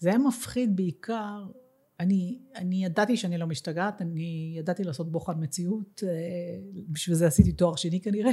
[0.00, 1.46] זה היה מפחיד בעיקר,
[2.00, 6.10] אני, אני ידעתי שאני לא משתגעת, אני ידעתי לעשות בוחן מציאות, אה,
[6.88, 8.32] בשביל זה עשיתי תואר שני כנראה,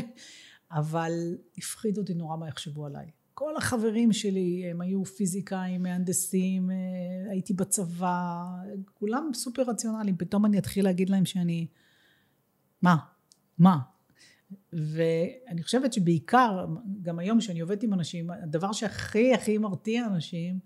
[0.71, 1.11] אבל
[1.57, 3.11] הפחיד אותי נורא מה יחשבו עליי.
[3.33, 6.75] כל החברים שלי הם היו פיזיקאים, מהנדסים, אה,
[7.31, 8.43] הייתי בצבא,
[8.93, 11.67] כולם סופר רציונליים, פתאום אני אתחיל להגיד להם שאני,
[12.81, 12.97] מה?
[13.57, 13.77] מה?
[14.73, 16.65] ואני חושבת שבעיקר,
[17.01, 20.59] גם היום כשאני עובדת עם אנשים, הדבר שהכי הכי מרתיע אנשים,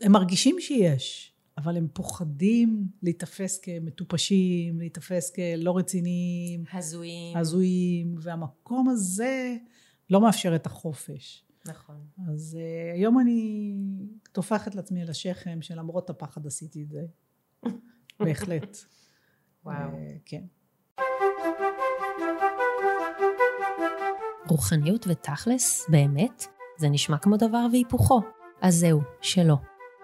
[0.00, 6.64] הם מרגישים שיש, אבל הם פוחדים להיתפס כמטופשים, להיתפס כלא רציניים.
[6.72, 7.36] הזויים.
[7.36, 9.56] הזויים, והמקום הזה
[10.10, 11.44] לא מאפשר את החופש.
[11.66, 11.96] נכון.
[12.32, 13.74] אז uh, היום אני
[14.32, 17.02] טופחת לעצמי על השכם שלמרות הפחד עשיתי את זה.
[18.20, 18.76] בהחלט.
[19.64, 19.90] וואו.
[19.90, 20.42] Uh, כן.
[24.48, 26.44] רוחניות ותכלס, באמת,
[26.78, 28.20] זה נשמע כמו דבר והיפוכו.
[28.62, 29.56] אז זהו, שלא.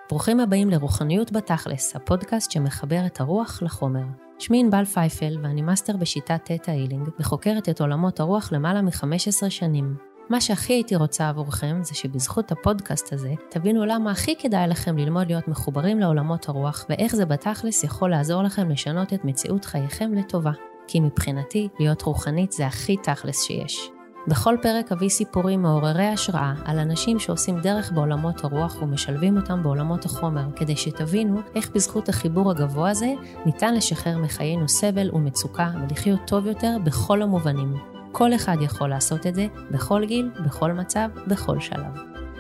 [0.09, 4.05] ברוכים הבאים לרוחניות בתכלס, הפודקאסט שמחבר את הרוח לחומר.
[4.39, 9.97] שמי ענבל פייפל ואני מאסטר בשיטת תטא הילינג וחוקרת את עולמות הרוח למעלה מ-15 שנים.
[10.31, 15.27] מה שהכי הייתי רוצה עבורכם זה שבזכות הפודקאסט הזה תבינו למה הכי כדאי לכם ללמוד
[15.27, 20.53] להיות מחוברים לעולמות הרוח ואיך זה בתכלס יכול לעזור לכם לשנות את מציאות חייכם לטובה.
[20.87, 23.98] כי מבחינתי, להיות רוחנית זה הכי תכלס שיש.
[24.27, 30.05] בכל פרק אביא סיפורים מעוררי השראה על אנשים שעושים דרך בעולמות הרוח ומשלבים אותם בעולמות
[30.05, 33.13] החומר, כדי שתבינו איך בזכות החיבור הגבוה הזה
[33.47, 37.75] ניתן לשחרר מחיינו סבל ומצוקה ולחיות טוב יותר בכל המובנים.
[38.13, 41.93] כל אחד יכול לעשות את זה, בכל גיל, בכל מצב, בכל שלב.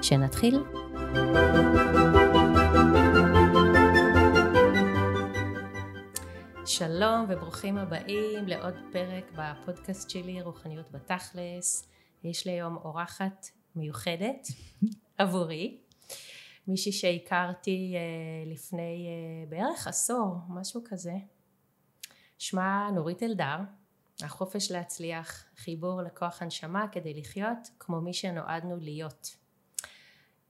[0.02, 0.60] שנתחיל?
[6.78, 11.88] שלום וברוכים הבאים לעוד פרק בפודקאסט שלי, רוחניות בתכלס.
[12.24, 14.46] יש לי היום אורחת מיוחדת
[15.18, 15.80] עבורי,
[16.68, 21.12] מישהי שהכרתי uh, לפני uh, בערך עשור, משהו כזה.
[22.38, 23.56] שמה נורית אלדר,
[24.22, 29.36] החופש להצליח, חיבור לכוח הנשמה כדי לחיות כמו מי שנועדנו להיות.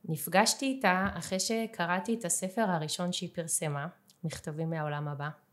[0.04, 3.86] נפגשתי איתה אחרי שקראתי את הספר הראשון שהיא פרסמה,
[4.24, 5.47] מכתבים מהעולם הבא.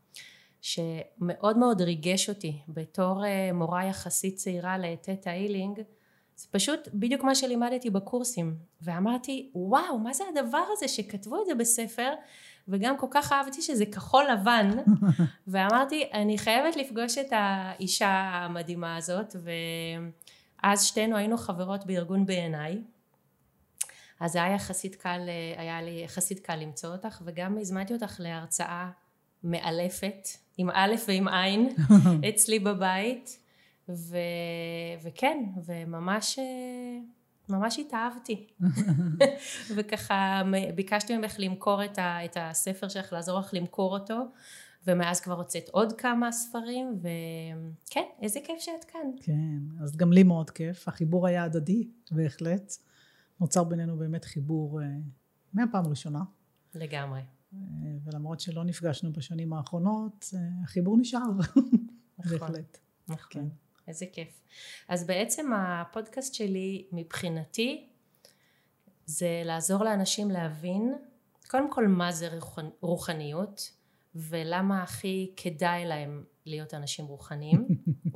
[0.66, 5.80] שמאוד מאוד ריגש אותי בתור אה, מורה יחסית צעירה לתטא הילינג
[6.36, 8.56] זה פשוט בדיוק מה שלימדתי בקורסים.
[8.82, 12.12] ואמרתי וואו מה זה הדבר הזה שכתבו את זה בספר?
[12.68, 14.70] וגם כל כך אהבתי שזה כחול לבן.
[15.48, 19.36] ואמרתי אני חייבת לפגוש את האישה המדהימה הזאת.
[20.62, 22.82] ואז שתינו היינו חברות בארגון בעיניי
[24.20, 28.90] אז היה יחסית קל, אה, היה לי יחסית קל למצוא אותך וגם הזמנתי אותך להרצאה
[29.46, 31.68] מאלפת עם א' ועם עין
[32.28, 33.38] אצלי בבית
[33.88, 34.16] ו...
[35.02, 36.38] וכן וממש
[37.48, 38.46] ממש התאהבתי.
[39.76, 40.42] וככה
[40.74, 42.24] ביקשתי ממך למכור את, ה...
[42.24, 44.16] את הספר שלך לעזור לך למכור אותו
[44.86, 49.10] ומאז כבר הוצאת עוד כמה ספרים וכן איזה כיף שאת כאן.
[49.20, 50.88] כן אז גם לי מאוד כיף.
[50.88, 52.72] החיבור היה הדדי בהחלט.
[53.40, 54.86] נוצר בינינו באמת חיבור אה,
[55.52, 56.20] מהפעם הראשונה.
[56.74, 57.20] לגמרי
[58.04, 60.34] ולמרות שלא נפגשנו בשנים האחרונות,
[60.64, 61.20] החיבור נשאר.
[62.18, 62.78] נכון, בהחלט.
[63.08, 63.44] נכון, כן.
[63.88, 64.40] איזה כיף.
[64.88, 67.88] אז בעצם הפודקאסט שלי מבחינתי
[69.06, 70.94] זה לעזור לאנשים להבין
[71.48, 72.28] קודם כל מה זה
[72.80, 73.70] רוחניות
[74.14, 77.68] ולמה הכי כדאי להם להיות אנשים רוחניים.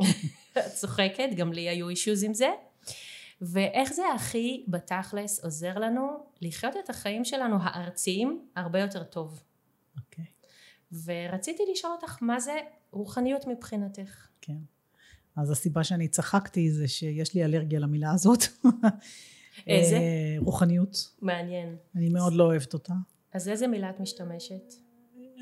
[0.59, 2.49] את צוחקת, גם לי היו אישוז עם זה.
[3.41, 6.09] ואיך זה הכי בתכלס עוזר לנו
[6.41, 9.43] לחיות את החיים שלנו הארציים הרבה יותר טוב.
[9.97, 10.25] אוקיי.
[10.25, 10.97] Okay.
[11.05, 12.59] ורציתי לשאול אותך מה זה
[12.91, 14.29] רוחניות מבחינתך.
[14.41, 14.59] כן.
[15.37, 18.45] אז הסיבה שאני צחקתי זה שיש לי אלרגיה למילה הזאת.
[19.67, 19.97] איזה?
[19.97, 21.11] אה, רוחניות.
[21.23, 21.77] מעניין.
[21.95, 22.95] אני מאוד לא אוהבת אותה.
[23.33, 24.75] אז איזה מילה את משתמשת?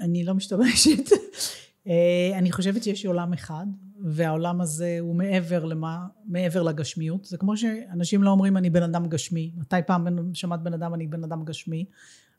[0.00, 1.10] אני לא משתמשת.
[1.88, 3.66] אה, אני חושבת שיש עולם אחד,
[4.04, 7.24] והעולם הזה הוא מעבר למה, מעבר לגשמיות.
[7.24, 9.52] זה כמו שאנשים לא אומרים אני בן אדם גשמי.
[9.56, 11.84] מתי פעם שמעת בן אדם אני בן אדם גשמי?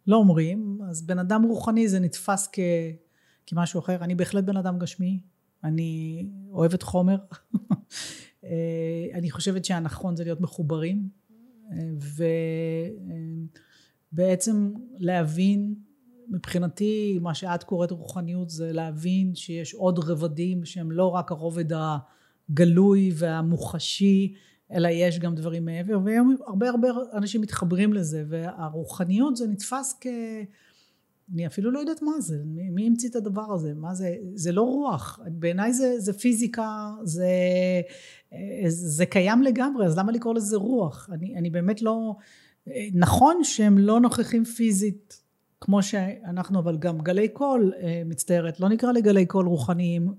[0.08, 0.80] לא אומרים.
[0.90, 2.59] אז בן אדם רוחני זה נתפס כ,
[3.46, 4.03] כמשהו אחר.
[4.03, 5.20] אני בהחלט בן אדם גשמי.
[5.64, 7.17] אני אוהבת חומר.
[8.44, 11.09] אה, אני חושבת שהנכון זה להיות מחוברים.
[11.72, 11.78] אה,
[14.14, 15.76] ובעצם להבין
[16.29, 21.66] מבחינתי מה שאת קוראת רוחניות זה להבין שיש עוד רבדים שהם לא רק הרובד
[22.49, 24.34] הגלוי והמוחשי
[24.72, 30.08] אלא יש גם דברים מעבר והיום הרבה הרבה אנשים מתחברים לזה והרוחניות זה נתפס כ...
[31.34, 34.52] אני אפילו לא יודעת מה זה, מי, מי המציא את הדבר הזה, מה זה, זה
[34.52, 37.28] לא רוח, בעיניי זה, זה פיזיקה, זה,
[38.67, 41.09] זה קיים לגמרי, אז למה לקרוא לזה רוח?
[41.11, 42.16] אני, אני באמת לא,
[42.93, 45.18] נכון שהם לא נוכחים פיזית
[45.61, 50.14] כמו שאנחנו אבל גם גלי קול אה, מצטערת לא נקרא לגלי קול רוחניים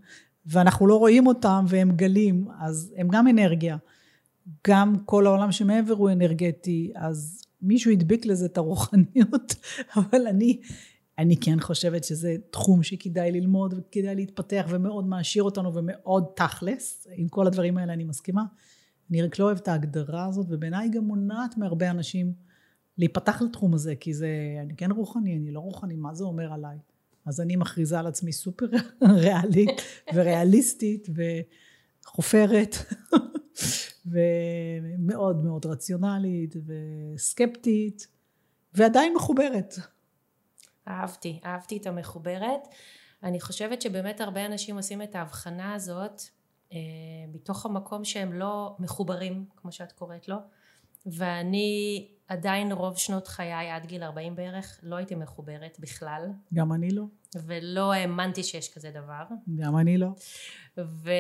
[0.47, 3.77] ואנחנו לא רואים אותם והם גלים אז הם גם אנרגיה.
[4.69, 9.55] גם כל העולם שמעבר הוא אנרגטי אז מישהו הדביק לזה את הרוחניות
[9.97, 10.61] אבל אני
[11.19, 17.09] אני כן חושבת שזה תחום שכדאי ללמוד וכדאי להתפתח ומאוד מעשיר אותנו ומאוד תכלס.
[17.15, 18.45] עם כל הדברים האלה אני מסכימה.
[19.11, 22.33] אני רק לא אוהבת ההגדרה הזאת ובעיניי גם מונעת מהרבה אנשים
[23.00, 24.29] להיפתח לתחום הזה, כי זה,
[24.61, 26.79] אני כן רוחני, אני לא רוחני, מה זה אומר עליי?
[27.26, 28.67] אז אני מכריזה על עצמי סופר
[29.23, 29.82] ריאלית
[30.14, 31.08] וריאליסטית
[32.05, 32.76] וחופרת
[34.12, 38.06] ומאוד מאוד רציונלית וסקפטית
[38.75, 39.75] ועדיין מחוברת.
[40.88, 42.69] אהבתי, אהבתי את המחוברת.
[43.23, 46.23] אני חושבת שבאמת הרבה אנשים עושים את ההבחנה הזאת
[46.73, 46.79] אה,
[47.32, 50.37] מתוך המקום שהם לא מחוברים, כמו שאת קוראת לו,
[51.06, 56.27] ואני עדיין רוב שנות חיי עד גיל 40 בערך לא הייתי מחוברת בכלל.
[56.55, 57.03] גם אני לא.
[57.37, 59.25] ולא האמנתי שיש כזה דבר.
[59.56, 60.09] גם אני לא.
[60.79, 61.11] ו...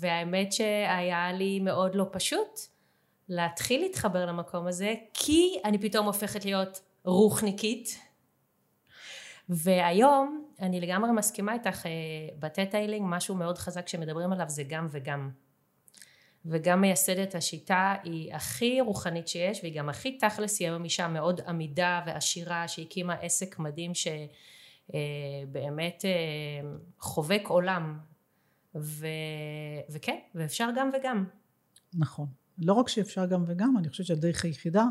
[0.00, 2.60] והאמת שהיה לי מאוד לא פשוט
[3.28, 7.98] להתחיל להתחבר למקום הזה כי אני פתאום הופכת להיות רוחניקית
[9.48, 11.90] והיום אני לגמרי מסכימה איתך אה,
[12.38, 15.30] בטטיילינג משהו מאוד חזק שמדברים עליו זה גם וגם
[16.46, 21.40] וגם מייסדת השיטה היא הכי רוחנית שיש והיא גם הכי תכלס היא היום אישה מאוד
[21.40, 24.94] עמידה ועשירה שהקימה עסק מדהים שבאמת
[26.04, 27.98] אה, אה, חובק עולם.
[28.74, 29.06] ו...
[29.90, 31.24] וכן ואפשר גם וגם.
[31.94, 32.26] נכון.
[32.58, 34.84] לא רק שאפשר גם וגם אני חושבת שהדרך היחידה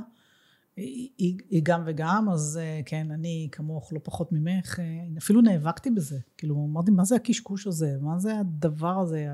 [0.75, 4.79] היא, היא, היא גם וגם אז אה, כן אני כמוך לא פחות ממך
[5.17, 6.19] אפילו נאבקתי בזה.
[6.37, 7.97] כאילו אמרתי מה זה הקשקוש הזה?
[8.01, 9.27] מה זה הדבר הזה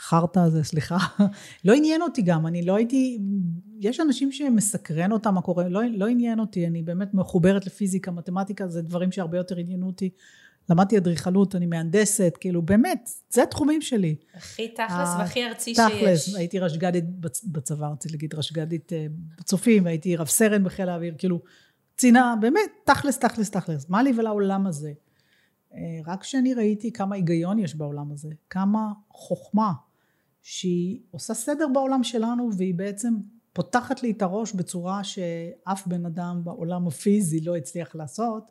[0.00, 0.96] החרטא הזה, סליחה,
[1.64, 3.18] לא עניין אותי גם, אני לא הייתי,
[3.80, 8.68] יש אנשים שמסקרן אותם מה קורה, לא, לא עניין אותי, אני באמת מחוברת לפיזיקה, מתמטיקה,
[8.68, 10.10] זה דברים שהרבה יותר עניינו אותי.
[10.70, 14.16] למדתי אדריכלות, אני מהנדסת, כאילו באמת, זה התחומים שלי.
[14.34, 16.02] הכי תכלס והכי ארצי תכלס, שיש.
[16.02, 17.04] תכלס, הייתי רשג"דית
[17.44, 19.06] בצבא, רציתי להגיד רשג"דית אה,
[19.38, 21.40] בצופים, והייתי רב סרן בחיל האוויר, כאילו,
[21.96, 23.88] קצינה, באמת, תכלס, תכלס, תכלס.
[23.88, 24.92] מה לי ולעולם הזה?
[25.74, 29.72] אה, רק כשאני ראיתי כמה היגיון יש בעולם הזה, כמה חוכמה,
[30.42, 33.14] שהיא עושה סדר בעולם שלנו והיא בעצם
[33.52, 38.44] פותחת לי את הראש בצורה שאף בן אדם בעולם הפיזי לא הצליח לעשות.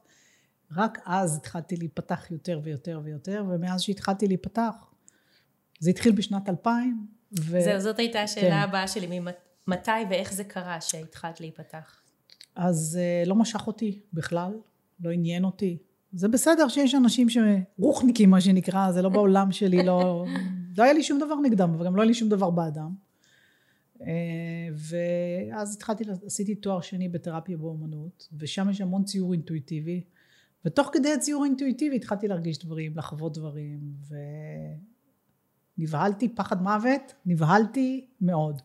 [0.75, 4.73] רק אז התחלתי להיפתח יותר ויותר ויותר ומאז שהתחלתי להיפתח
[5.79, 7.07] זה התחיל בשנת 2000
[7.39, 7.61] ו...
[7.61, 8.69] זהו זאת הייתה השאלה כן.
[8.69, 9.19] הבאה שלי
[9.67, 12.01] מתי ואיך זה קרה שהתחלת להיפתח?
[12.55, 14.53] אז אה, לא משך אותי בכלל
[14.99, 15.77] לא עניין אותי.
[16.13, 20.25] זה בסדר שיש אנשים שרוחניקים מה שנקרא זה לא בעולם שלי לא
[20.77, 22.95] לא היה לי שום דבר נגדם, וגם לא היה לי שום דבר בעדם.
[24.01, 30.03] אה, ואז התחלתי, עשיתי תואר שני בתרפיה באומנות, ושם יש המון ציור אינטואיטיבי,
[30.65, 33.79] ותוך כדי הציור האינטואיטיבי התחלתי להרגיש דברים, לחוות דברים,
[35.77, 38.61] ונבהלתי פחד מוות, נבהלתי מאוד.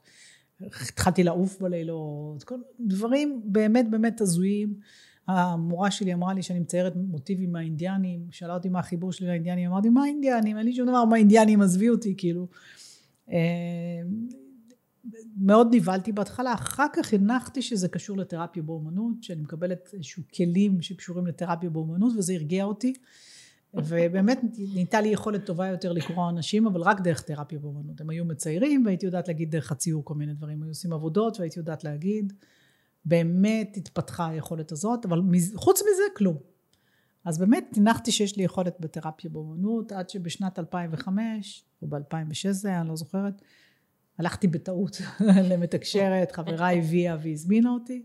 [0.60, 4.74] התחלתי לעוף בלילות, כל דברים באמת באמת הזויים.
[5.26, 9.88] המורה שלי אמרה לי שאני מציירת מוטיבים מהאינדיאנים, שאלה אותי מה החיבור שלי לאינדיאנים, אמרתי
[9.88, 12.46] מה האינדיאנים, אין לי שום דבר מהאינדיאנים, עזבי אותי, כאילו.
[13.30, 13.38] אה,
[15.36, 21.26] מאוד נבהלתי בהתחלה, אחר כך הנחתי שזה קשור לתרפיה באומנות, שאני מקבלת איזשהו כלים שקשורים
[21.26, 22.94] לתרפיה באומנות, וזה הרגיע אותי.
[23.74, 24.40] ובאמת
[24.74, 28.00] ניתה לי יכולת טובה יותר לקרוא אנשים, אבל רק דרך תרפיה באומנות.
[28.00, 30.62] הם היו מציירים, והייתי יודעת להגיד דרך הציור כל מיני דברים.
[30.62, 32.32] היו עושים עבודות, והייתי יודעת להגיד.
[33.04, 35.20] באמת התפתחה היכולת הזאת, אבל
[35.54, 36.36] חוץ מזה כלום.
[37.24, 42.80] אז באמת הנחתי שיש לי יכולת בתרפיה באמנות, עד שבשנת 2005, או ב-2006 זה היה,
[42.80, 43.42] אני לא זוכרת,
[44.18, 45.00] הלכתי בטעות
[45.50, 48.02] למתקשרת, חברה הביאה והזמינה אותי,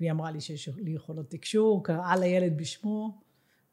[0.00, 3.20] והיא אמרה לי שיש לי יכולות תקשור, קראה לילד בשמו,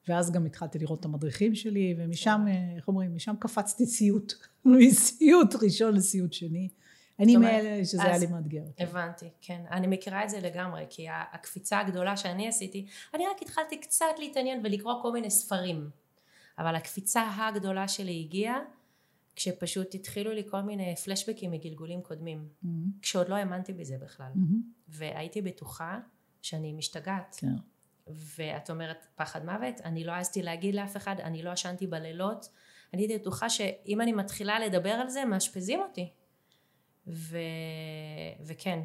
[0.08, 2.46] ואז גם התחלתי לראות את המדריכים שלי, ומשם,
[2.76, 4.34] איך אומרים, משם קפצתי סיוט,
[4.66, 6.70] מסיוט ראשון לסיוט שני.
[7.22, 8.64] אני מאלה שזה היה לי מאתגר.
[8.80, 9.62] הבנתי, כן.
[9.72, 14.62] אני מכירה את זה לגמרי, כי הקפיצה הגדולה שאני עשיתי, אני רק התחלתי קצת להתעניין
[14.64, 15.90] ולקרוא כל מיני ספרים.
[16.58, 18.60] אבל הקפיצה הגדולה שלי הגיעה
[19.36, 22.48] כשפשוט התחילו לי כל מיני פלשבקים מגלגולים קודמים.
[22.48, 22.68] Mm-hmm.
[23.02, 24.32] כשעוד לא האמנתי בזה בכלל.
[24.36, 24.74] Mm-hmm.
[24.88, 26.00] והייתי בטוחה
[26.42, 27.36] שאני משתגעת.
[27.40, 27.56] כן.
[28.38, 32.50] ואת אומרת פחד מוות, אני לא העזתי להגיד לאף אחד, אני לא ישנתי בלילות.
[32.94, 36.10] אני הייתי בטוחה שאם אני מתחילה לדבר על זה, מאשפזים אותי.
[37.08, 37.38] ו...
[38.46, 38.80] וכן,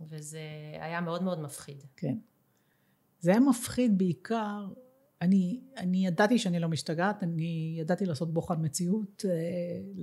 [0.00, 0.40] וזה
[0.80, 1.82] היה מאוד מאוד מפחיד.
[1.96, 2.16] כן.
[3.20, 4.68] זה היה מפחיד בעיקר,
[5.22, 9.30] אני, אני ידעתי שאני לא משתגעת, אני ידעתי לעשות בוחן מציאות, אה,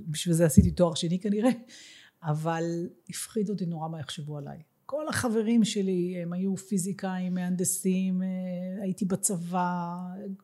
[0.07, 1.49] בשביל זה עשיתי תואר שני כנראה,
[2.23, 2.63] אבל
[3.09, 4.61] הפחיד אותי נורא מה יחשבו עליי.
[4.85, 8.27] כל החברים שלי הם היו פיזיקאים, מהנדסים, אה,
[8.81, 9.95] הייתי בצבא,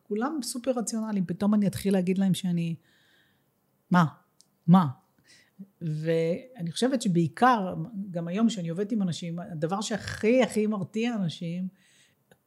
[0.02, 2.76] כולם סופר רציונליים, פתאום אני אתחיל להגיד להם שאני,
[3.90, 4.04] מה?
[4.66, 4.86] מה?
[5.80, 7.74] ואני חושבת שבעיקר,
[8.10, 11.68] גם היום כשאני עובדת עם אנשים, הדבר שהכי הכי מרתיע אנשים,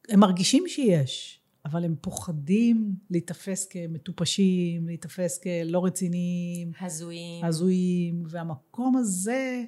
[0.08, 6.72] הם מרגישים שיש, אבל הם פוחדים להיתפס כמטופשים, להיתפס כלא רציניים.
[6.80, 7.44] הזויים.
[7.44, 9.64] הזויים, והמקום הזה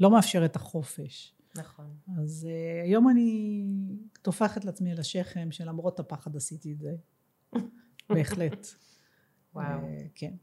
[0.00, 1.34] לא מאפשר את החופש.
[1.56, 1.86] נכון.
[2.18, 3.64] אז uh, היום אני
[4.22, 6.94] טופחת לעצמי על השכם שלמרות הפחד עשיתי את זה.
[8.10, 8.66] בהחלט.
[9.54, 9.80] וואו.
[9.80, 10.34] Uh, כן.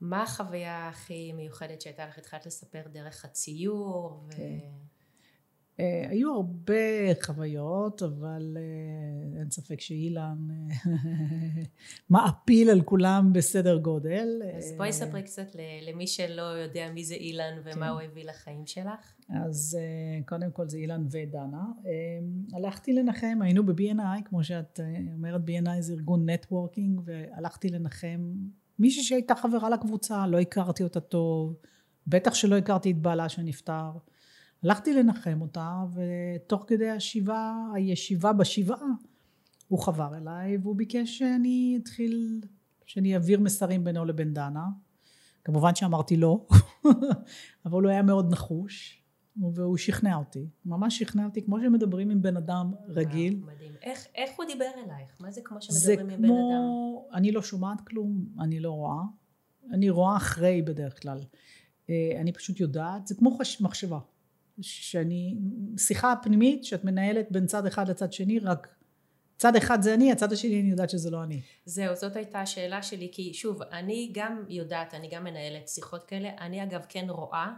[0.00, 2.18] מה החוויה הכי מיוחדת שהייתה לך?
[2.18, 4.24] התחלת לספר דרך הציור.
[4.26, 4.30] ו...
[4.36, 4.68] כן.
[5.80, 10.38] Uh, היו הרבה חוויות, אבל uh, אין ספק שאילן
[10.70, 10.88] uh,
[12.10, 14.28] מעפיל על כולם בסדר גודל.
[14.56, 17.82] אז בואי ספרי קצת למי שלא יודע מי זה אילן ומה כן.
[17.82, 19.14] הוא הביא לחיים שלך.
[19.28, 21.64] אז uh, קודם כל זה אילן ודנה.
[22.52, 24.80] הלכתי לנחם, היינו ב-B&I, כמו שאת
[25.12, 28.34] אומרת, B&I זה ארגון נטוורקינג, והלכתי לנחם
[28.80, 31.56] מישהי שהייתה חברה לקבוצה, לא הכרתי אותה טוב,
[32.06, 33.90] בטח שלא הכרתי את בעלה שנפטר.
[34.62, 38.88] הלכתי לנחם אותה, ותוך כדי השיבה, הישיבה בשבעה,
[39.68, 42.40] הוא חבר אליי, והוא ביקש שאני אתחיל,
[42.86, 44.64] שאני אעביר מסרים בינו לבין דנה.
[45.44, 46.46] כמובן שאמרתי לא,
[47.66, 48.99] אבל הוא היה מאוד נחוש,
[49.54, 50.46] והוא שכנע אותי.
[50.64, 53.34] ממש שכנע אותי, כמו שמדברים עם בן אדם רגיל.
[53.34, 53.72] וואו, מדהים.
[53.82, 55.16] איך, איך הוא דיבר אלייך?
[55.20, 56.54] מה זה כמו שמדברים עם כמו, בן
[57.10, 57.16] אדם?
[57.18, 59.02] אני לא שומעת כלום, אני לא רואה.
[59.72, 61.18] אני רואה אחרי בדרך כלל.
[61.90, 63.60] אה, אני פשוט יודעת, זה כמו חש...
[63.60, 63.98] מחשבה.
[64.60, 65.38] שאני,
[65.78, 68.68] שיחה פנימית שאת מנהלת בין צד אחד לצד שני, רק
[69.36, 71.40] צד אחד זה אני, הצד השני אני יודעת שזה לא אני.
[71.64, 76.30] זהו, זאת הייתה השאלה שלי, כי שוב, אני גם יודעת, אני גם מנהלת שיחות כאלה,
[76.40, 77.52] אני אגב כן רואה, אה,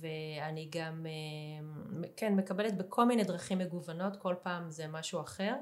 [0.00, 1.66] ואני גם, אה,
[2.16, 5.54] כן, מקבלת בכל מיני דרכים מגוונות, כל פעם זה משהו אחר.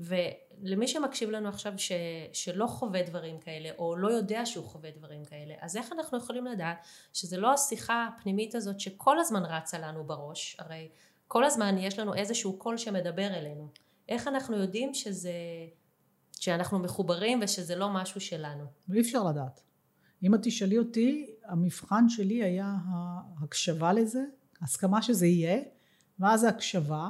[0.00, 1.92] ולמי שמקשיב לנו עכשיו ש,
[2.32, 6.46] שלא חווה דברים כאלה או לא יודע שהוא חווה דברים כאלה אז איך אנחנו יכולים
[6.46, 10.56] לדעת שזה לא השיחה הפנימית הזאת שכל הזמן רצה לנו בראש?
[10.58, 10.88] הרי
[11.28, 13.68] כל הזמן יש לנו איזשהו קול שמדבר אלינו.
[14.08, 15.32] איך אנחנו יודעים שזה
[16.40, 18.64] שאנחנו מחוברים ושזה לא משהו שלנו?
[18.94, 19.60] אי אפשר לדעת.
[20.22, 24.24] אם את תשאלי אותי המבחן שלי היה ההקשבה לזה
[24.62, 25.60] הסכמה שזה יהיה
[26.18, 27.08] ואז ההקשבה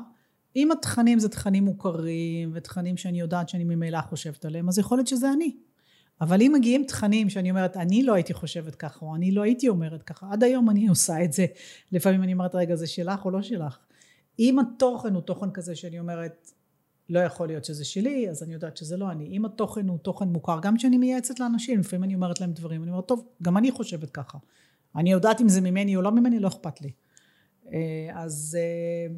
[0.56, 5.06] אם התכנים זה תכנים מוכרים ותכנים שאני יודעת שאני ממילא חושבת עליהם, אז יכול להיות
[5.06, 5.56] שזה אני.
[6.20, 9.68] אבל אם מגיעים תכנים שאני אומרת, אני לא הייתי חושבת ככה, או אני לא הייתי
[9.68, 11.46] אומרת ככה, עד היום אני עושה את זה.
[11.92, 13.78] לפעמים אני אומרת, רגע, זה שלך או לא שלך?
[14.38, 16.50] אם התוכן הוא תוכן כזה שאני אומרת,
[17.08, 19.26] לא יכול להיות שזה שלי, אז אני יודעת שזה לא אני.
[19.26, 22.90] אם התוכן הוא תוכן מוכר, גם כשאני מייעצת לאנשים, לפעמים אני אומרת להם דברים, אני
[22.90, 24.38] אומרת, טוב, גם אני חושבת ככה.
[24.96, 26.90] אני יודעת אם זה ממני או לא ממני, לא אכפת לי.
[27.72, 29.14] אה, אז אה,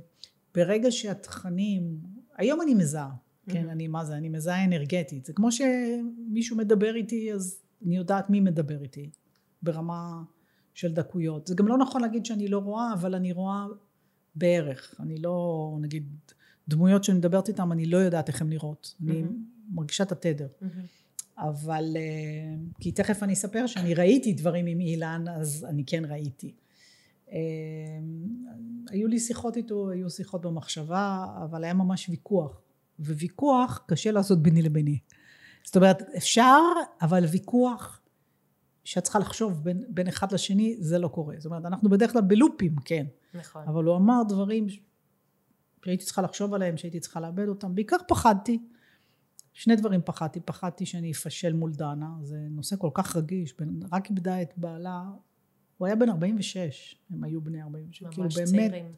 [0.54, 1.98] ברגע שהתכנים,
[2.36, 3.10] היום אני מזהה,
[3.48, 8.30] כן, אני מה זה, אני מזהה אנרגטית, זה כמו שמישהו מדבר איתי אז אני יודעת
[8.30, 9.10] מי מדבר איתי
[9.62, 10.22] ברמה
[10.74, 13.66] של דקויות, זה גם לא נכון להגיד שאני לא רואה, אבל אני רואה
[14.34, 16.08] בערך, אני לא, נגיד,
[16.68, 19.23] דמויות שאני מדברת איתן, אני לא יודעת איך הן נראות, אני
[19.73, 20.47] מרגישה את התדר.
[21.38, 26.54] אבל אה, כי תכף אני אספר שאני ראיתי דברים עם אילן אז אני כן ראיתי
[27.35, 27.37] אמ,
[28.90, 32.61] היו לי שיחות איתו, היו שיחות במחשבה, אבל היה ממש ויכוח.
[32.99, 34.99] וויכוח קשה לעשות ביני לביני.
[35.64, 36.61] זאת אומרת, אפשר,
[37.02, 38.00] אבל ויכוח
[38.85, 41.35] שאת צריכה לחשוב בין, בין אחד לשני, זה לא קורה.
[41.38, 43.06] זאת אומרת, אנחנו בדרך כלל בלופים, כן.
[43.35, 43.62] נכון.
[43.68, 44.66] אבל הוא אמר דברים
[45.84, 47.74] שהייתי צריכה לחשוב עליהם, שהייתי צריכה לאבד אותם.
[47.74, 48.58] בעיקר פחדתי.
[49.52, 50.40] שני דברים פחדתי.
[50.40, 53.54] פחדתי שאני אפשל מול דנה, זה נושא כל כך רגיש.
[53.92, 55.02] רק איבדה את בעלה
[55.78, 58.02] הוא היה בן 46, הם היו בני 46.
[58.02, 58.70] ממש כאילו צעירים.
[58.70, 58.94] באמת,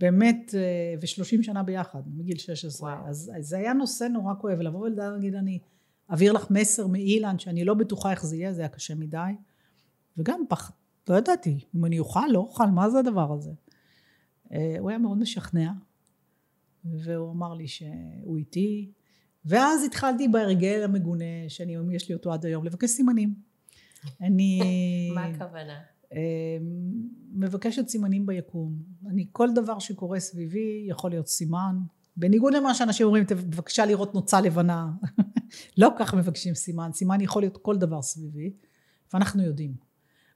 [0.00, 3.08] באמת, אה, ושלושים שנה ביחד, מגיל 16.
[3.08, 5.58] אז, אז זה היה נושא נורא כואב, ולבוא ולהגיד, אני
[6.10, 9.32] אעביר לך מסר מאילן, שאני לא בטוחה איך זה יהיה, זה היה קשה מדי.
[10.16, 10.72] וגם פח,
[11.08, 13.50] לא ידעתי, אם אני אוכל, לא אוכל, מה זה הדבר הזה?
[14.52, 15.72] אה, הוא היה מאוד משכנע,
[16.84, 18.90] והוא אמר לי שהוא איתי,
[19.44, 23.34] ואז התחלתי בהרגל המגונה, שאני, יש לי אותו עד היום, לבקש סימנים.
[24.20, 24.60] אני...
[25.14, 25.80] מה הכוונה?
[26.12, 26.18] אמ,
[27.32, 28.78] מבקשת סימנים ביקום.
[29.06, 31.76] אני, כל דבר שקורה סביבי יכול להיות סימן.
[32.16, 34.90] בניגוד למה שאנשים אומרים, בבקשה לראות נוצה לבנה.
[35.78, 36.90] לא כך מבקשים סימן.
[36.92, 38.52] סימן יכול להיות כל דבר סביבי,
[39.14, 39.74] ואנחנו יודעים.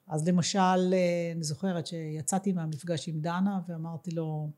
[0.09, 4.51] אז למשל, אה, אני זוכרת שיצאתי מהמפגש עם דנה ואמרתי לו,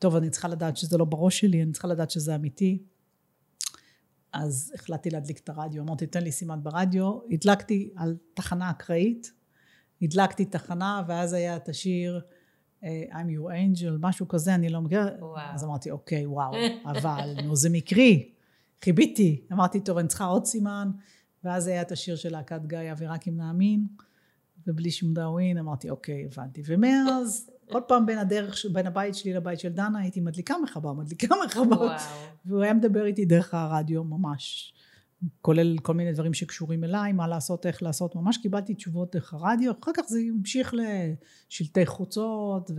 [0.00, 2.82] טוב, אני צריכה לדעת שזה לא בראש שלי, אני צריכה לדעת שזה אמיתי.
[4.32, 7.18] אז החלטתי להדליק את הרדיו, אמרתי, תן לי סימן ברדיו.
[7.30, 9.32] הדלקתי על תחנה אקראית,
[10.02, 12.20] הדלקתי תחנה ואז היה את השיר
[12.84, 15.08] אה, I'm your angel, משהו כזה, אני לא מכירה.
[15.54, 16.52] אז אמרתי, אוקיי, וואו,
[16.84, 18.32] אבל נו, זה מקרי.
[18.84, 19.46] חיביתי.
[19.52, 20.90] אמרתי, טוב, אני צריכה עוד סימן.
[21.44, 23.86] ואז היה את השיר של להקת גיא, ורק אם נאמין,
[24.66, 26.62] ובלי שום דאווין, אמרתי, אוקיי, הבנתי.
[26.66, 31.26] ומאז, כל פעם בין הדרך, בין הבית שלי לבית של דנה, הייתי מדליקה מחבר, מדליקה.
[31.68, 31.88] וואו.
[32.44, 34.74] והוא היה מדבר איתי דרך הרדיו ממש,
[35.42, 39.72] כולל כל מיני דברים שקשורים אליי, מה לעשות, איך לעשות, ממש קיבלתי תשובות דרך הרדיו,
[39.82, 42.70] אחר כך זה המשיך לשלטי חוצות,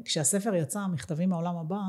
[0.00, 1.80] וכשהספר יצא, מכתבים מהעולם הבא,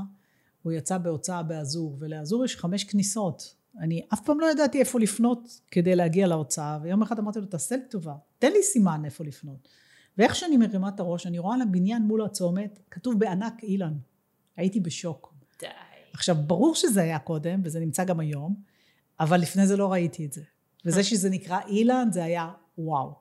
[0.63, 3.55] הוא יצא בהוצאה באזור, ולאזור יש חמש כניסות.
[3.79, 7.75] אני אף פעם לא ידעתי איפה לפנות כדי להגיע להוצאה, ויום אחד אמרתי לו, תעשה
[7.75, 9.67] לי טובה, תן לי סימן איפה לפנות.
[10.17, 13.93] ואיך שאני מרימה את הראש, אני רואה על הבניין מול הצומת, כתוב בענק אילן.
[14.57, 15.33] הייתי בשוק.
[15.59, 15.67] די.
[16.13, 18.55] עכשיו, ברור שזה היה קודם, וזה נמצא גם היום,
[19.19, 20.41] אבל לפני זה לא ראיתי את זה.
[20.85, 23.15] וזה שזה נקרא אילן, זה היה וואו.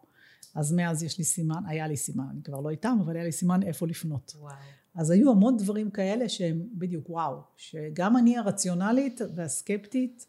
[0.54, 3.32] אז מאז יש לי סימן, היה לי סימן, אני כבר לא איתם, אבל היה לי
[3.32, 4.32] סימן איפה לפנות.
[4.38, 4.54] וואו.
[4.94, 10.26] אז היו המון דברים כאלה שהם בדיוק וואו, שגם אני הרציונלית והסקפטית,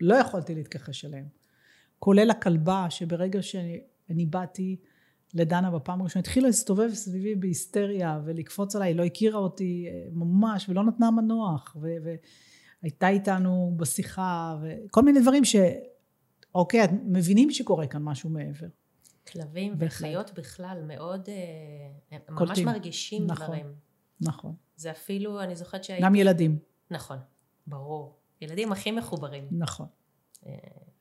[0.00, 1.26] לא יכולתי להתכחש אליהם.
[1.98, 4.76] כולל הכלבה, שברגע שאני באתי
[5.34, 10.84] לדנה בפעם הראשונה, התחילה להסתובב סביבי בהיסטריה ולקפוץ עליי, לא הכירה אותי אה, ממש, ולא
[10.84, 15.56] נתנה מנוח, והייתה איתנו בשיחה, וכל מיני דברים ש...
[16.54, 18.66] אוקיי, אתם מבינים שקורה כאן משהו מעבר.
[19.32, 19.74] כלבים.
[19.78, 21.34] וחיות בכלל מאוד, אה,
[22.10, 22.66] הם ממש קולטים.
[22.66, 23.46] מרגישים נכון.
[23.46, 23.66] דברים.
[24.20, 24.54] נכון.
[24.76, 26.04] זה אפילו, אני זוכרת שהייתי...
[26.04, 26.58] גם ילדים.
[26.90, 27.18] נכון,
[27.66, 28.18] ברור.
[28.40, 29.44] ילדים הכי מחוברים.
[29.50, 29.86] נכון.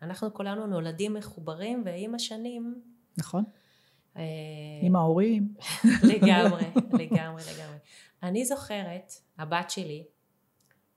[0.02, 2.82] אנחנו כולנו נולדים מחוברים, ועם השנים...
[3.18, 3.44] נכון.
[4.17, 4.24] אה,
[4.82, 5.53] עם ההורים.
[6.13, 7.77] לגמרי, לגמרי, לגמרי.
[8.24, 10.03] אני זוכרת, הבת שלי,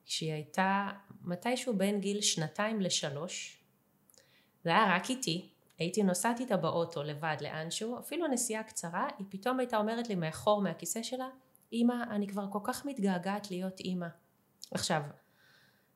[0.07, 0.89] כשהיא הייתה
[1.25, 3.63] מתישהו בין גיל שנתיים לשלוש,
[4.65, 9.59] זה היה רק איתי, הייתי נוסעת איתה באוטו לבד לאנשהו, אפילו נסיעה קצרה, היא פתאום
[9.59, 11.29] הייתה אומרת לי מאחור מהכיסא שלה,
[11.73, 14.07] אמא, אני כבר כל כך מתגעגעת להיות אמא.
[14.71, 15.03] עכשיו,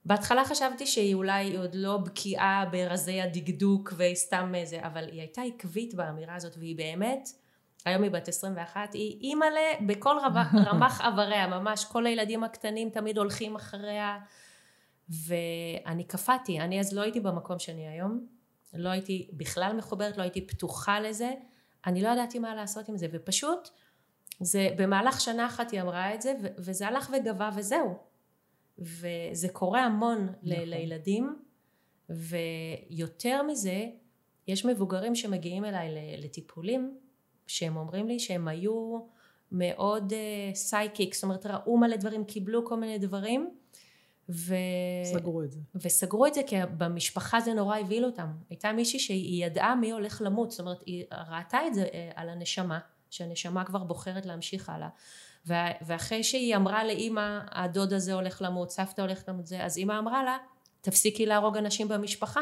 [0.05, 5.43] בהתחלה חשבתי שהיא אולי עוד לא בקיאה ברזי הדקדוק והיא סתם איזה, אבל היא הייתה
[5.43, 7.29] עקבית באמירה הזאת והיא באמת,
[7.85, 10.17] היום היא בת 21, היא אימא'לה בכל
[10.67, 14.19] רמ"ח איבריה, ממש כל הילדים הקטנים תמיד הולכים אחריה
[15.27, 18.27] ואני קפאתי, אני אז לא הייתי במקום שאני היום,
[18.75, 21.33] לא הייתי בכלל מחוברת, לא הייתי פתוחה לזה,
[21.87, 23.69] אני לא ידעתי מה לעשות עם זה ופשוט
[24.41, 28.10] זה במהלך שנה אחת היא אמרה את זה ו- וזה הלך וגבה וזהו
[28.81, 30.39] וזה קורה המון נכון.
[30.43, 31.37] לילדים
[32.11, 33.87] ויותר מזה
[34.47, 35.89] יש מבוגרים שמגיעים אליי
[36.19, 36.99] לטיפולים
[37.47, 39.01] שהם אומרים לי שהם היו
[39.53, 40.13] מאוד
[40.55, 43.51] סייקיק, זאת אומרת ראו מלא דברים, קיבלו כל מיני דברים
[44.29, 44.55] ו...
[45.05, 45.61] סגרו את זה.
[45.75, 48.27] וסגרו את זה כי במשפחה זה נורא הבהיל אותם.
[48.51, 52.29] הייתה מישהי שהיא ידעה מי הולך למות, זאת אומרת היא ראתה את זה אה, על
[52.29, 52.79] הנשמה,
[53.11, 54.89] שהנשמה כבר בוחרת להמשיך הלאה.
[55.47, 60.25] ואחרי שהיא אמרה לאימא הדוד הזה הולך למות, סבתא הולכת למות זה, אז אימא אמרה
[60.25, 60.39] לה
[60.81, 62.41] תפסיקי להרוג אנשים במשפחה.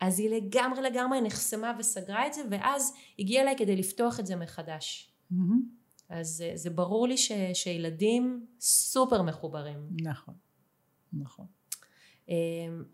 [0.00, 4.36] אז היא לגמרי לגמרי נחסמה וסגרה את זה ואז הגיעה אליי כדי לפתוח את זה
[4.36, 5.12] מחדש.
[5.30, 5.62] מהמם.
[6.08, 9.88] אז אה, זה ברור לי ש, שילדים סופר מחוברים.
[10.02, 10.34] נכון.
[11.12, 11.46] נכון.
[12.28, 12.34] אה,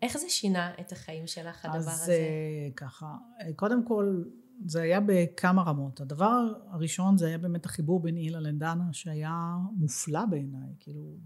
[0.01, 2.13] איך זה שינה את החיים שלך הדבר אז הזה?
[2.13, 3.05] אה, ככה,
[3.41, 4.23] אה, קודם כל
[4.65, 6.01] זה היה בכמה רמות.
[6.01, 10.69] הדבר הראשון זה היה באמת החיבור בין אילה לדנה שהיה מופלא בעיניי.
[10.79, 11.17] כאילו,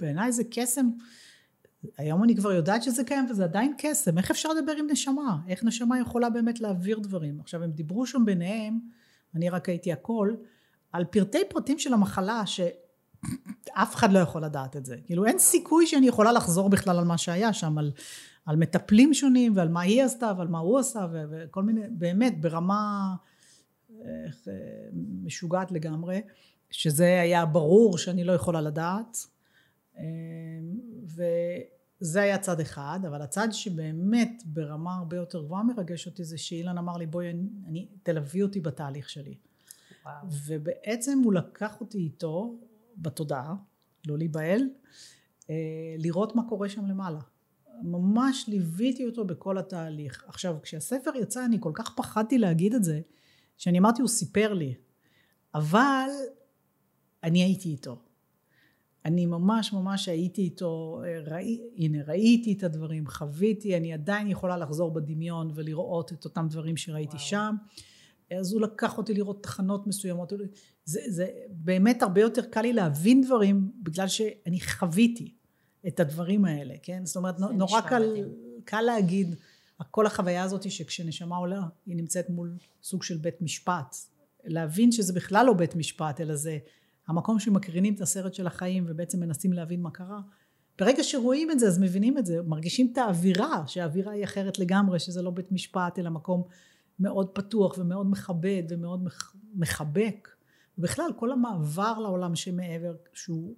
[0.00, 0.90] בעיניי זה קסם.
[1.98, 4.18] היום אני כבר יודעת שזה קיים וזה עדיין קסם.
[4.18, 5.38] איך אפשר לדבר עם נשמה?
[5.48, 7.40] איך נשמה יכולה באמת להעביר דברים?
[7.40, 8.78] עכשיו הם דיברו שם ביניהם,
[9.34, 10.34] אני רק הייתי הכל,
[10.92, 14.96] על פרטי פרטים של המחלה שאף אחד לא יכול לדעת את זה.
[15.04, 17.92] כאילו אין סיכוי שאני יכולה לחזור בכלל על מה שהיה שם, על,
[18.48, 22.40] על מטפלים שונים ועל מה היא עשתה ועל מה הוא עשה ו- וכל מיני, באמת
[22.40, 23.14] ברמה
[23.90, 24.54] איך, אה,
[25.22, 26.22] משוגעת לגמרי,
[26.70, 29.16] שזה היה ברור שאני לא יכולה לדעת.
[29.98, 30.04] אה,
[31.04, 36.78] וזה היה צד אחד, אבל הצד שבאמת ברמה הרבה יותר גבוהה מרגש אותי זה שאילן
[36.78, 37.30] אמר לי בואי
[37.66, 39.34] אני, תלווי אותי בתהליך שלי.
[40.04, 40.14] וואו.
[40.46, 42.58] ובעצם הוא לקח אותי איתו
[42.96, 43.54] בתודעה,
[44.06, 44.62] לא להיבהל,
[45.50, 45.54] אה,
[45.98, 47.20] לראות מה קורה שם למעלה.
[47.82, 50.24] ממש ליוויתי אותו בכל התהליך.
[50.26, 53.00] עכשיו, כשהספר יצא אני כל כך פחדתי להגיד את זה,
[53.56, 54.74] שאני אמרתי הוא סיפר לי,
[55.54, 56.08] אבל
[57.24, 58.02] אני הייתי איתו.
[59.04, 64.90] אני ממש ממש הייתי איתו, ראי, הנה ראיתי את הדברים, חוויתי, אני עדיין יכולה לחזור
[64.90, 67.26] בדמיון ולראות את אותם דברים שראיתי וואו.
[67.26, 67.54] שם.
[68.38, 70.32] אז הוא לקח אותי לראות תחנות מסוימות,
[70.84, 75.37] זה, זה באמת הרבה יותר קל לי להבין דברים בגלל שאני חוויתי
[75.86, 77.06] את הדברים האלה, כן?
[77.06, 78.28] זאת אומרת, נורא קל, מדהים.
[78.64, 79.34] קל להגיד,
[79.90, 83.96] כל החוויה הזאת שכשנשמה עולה, היא נמצאת מול סוג של בית משפט,
[84.44, 86.58] להבין שזה בכלל לא בית משפט, אלא זה
[87.06, 90.20] המקום שמקרינים את הסרט של החיים ובעצם מנסים להבין מה קרה.
[90.78, 94.98] ברגע שרואים את זה אז מבינים את זה, מרגישים את האווירה, שהאווירה היא אחרת לגמרי,
[94.98, 96.42] שזה לא בית משפט אלא מקום
[97.00, 99.08] מאוד פתוח ומאוד מכבד ומאוד
[99.54, 100.28] מחבק.
[100.78, 103.54] ובכלל כל המעבר לעולם שמעבר שהוא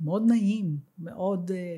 [0.00, 1.50] מאוד נעים, מאוד...
[1.50, 1.76] אה,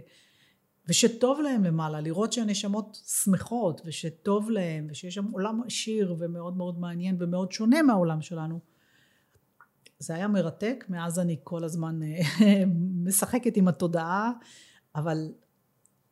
[0.89, 7.17] ושטוב להם למעלה, לראות שהנשמות שמחות ושטוב להם ושיש שם עולם עשיר ומאוד מאוד מעניין
[7.21, 8.61] ומאוד שונה מהעולם שלנו.
[9.99, 12.65] זה היה מרתק, מאז אני כל הזמן אה,
[13.05, 14.33] משחקת עם התודעה,
[14.95, 15.33] אבל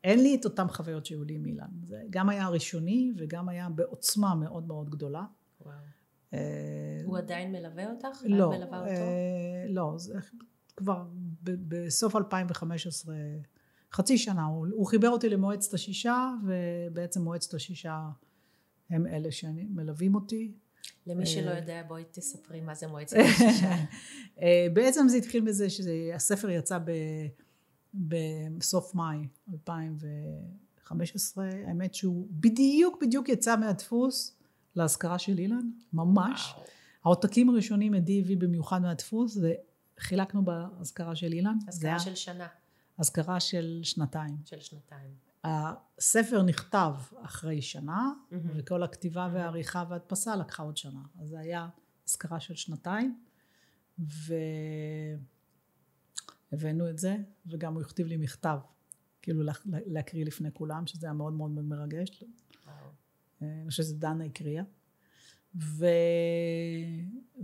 [0.05, 1.71] אין לי את אותן חוויות שהיו לי עם אילן.
[1.85, 5.25] זה גם היה הראשוני וגם היה בעוצמה מאוד מאוד גדולה.
[5.61, 5.77] וואו.
[6.35, 8.23] אה, הוא עדיין מלווה אותך?
[8.25, 9.97] לא, אה, לא,
[10.79, 11.05] זה כבר
[11.45, 13.15] בסוף 2015,
[13.93, 18.09] חצי שנה, הוא, הוא חיבר אותי למועצת השישה, ובעצם מועצת השישה
[18.91, 20.53] הם אלה שמלווים אותי.
[21.07, 23.75] למי שלא אה, יודע, בואי תספרי מה זה מועצת השישה.
[24.75, 26.91] בעצם זה התחיל בזה שהספר יצא ב,
[27.95, 34.37] בסוף מאי 2015, האמת שהוא בדיוק בדיוק יצא מהדפוס
[34.77, 36.53] להשכרה של אילן, ממש.
[36.55, 36.67] וואו.
[37.05, 39.39] העותקים הראשונים עדי הביא במיוחד מהדפוס
[39.99, 41.59] וחילקנו בהשכרה של אילן.
[41.69, 42.49] השכרה של שנה.
[42.99, 44.37] השכרה של שנתיים.
[44.45, 45.15] של שנתיים.
[45.45, 48.35] הספר נכתב אחרי שנה mm-hmm.
[48.55, 51.01] וכל הכתיבה והעריכה וההדפסה לקחה עוד שנה.
[51.23, 51.69] אז זה היה
[52.07, 53.19] השכרה של שנתיים
[56.53, 58.59] והבאנו את זה וגם הוא הכתיב לי מכתב
[59.23, 62.25] כאילו להקריא לפני כולם שזה היה מאוד מאוד מרגש.
[63.43, 64.63] אני חושבת שזה דנה הקריאה.
[65.61, 65.87] ו...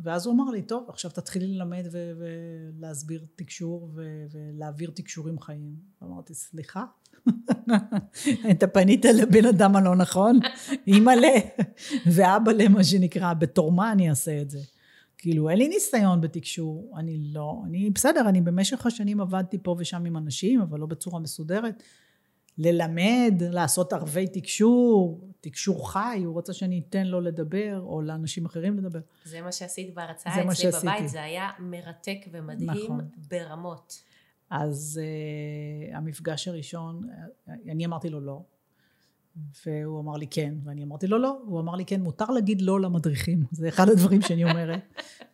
[0.03, 2.13] ואז הוא אמר לי, טוב, עכשיו תתחילי ללמד ו...
[2.19, 4.25] ולהסביר תקשור ו...
[4.31, 5.75] ולהעביר תקשורים חיים.
[6.03, 6.85] אמרתי, סליחה?
[8.51, 10.39] אתה פנית לבן אדם הלא נכון?
[10.87, 11.35] אימא'לה
[12.15, 14.59] ואבא'לה מה שנקרא, בתור מה אני אעשה את זה?
[15.19, 20.05] כאילו אין לי ניסיון בתקשור, אני לא, אני בסדר, אני במשך השנים עבדתי פה ושם
[20.05, 21.83] עם אנשים, אבל לא בצורה מסודרת.
[22.59, 28.79] ללמד, לעשות ערבי תקשור, תקשור חי, הוא רוצה שאני אתן לו לדבר, או לאנשים אחרים
[28.79, 29.01] לדבר.
[29.25, 33.09] זה מה שעשית בהרצאה אצלי בבית, זה היה מרתק ומדהים נכון.
[33.29, 34.03] ברמות.
[34.51, 37.09] אז uh, המפגש הראשון,
[37.49, 38.43] אני אמרתי לו לא,
[39.67, 42.81] והוא אמר לי כן, ואני אמרתי לו לא, והוא אמר לי כן, מותר להגיד לא
[42.81, 44.81] למדריכים, זה אחד הדברים שאני אומרת.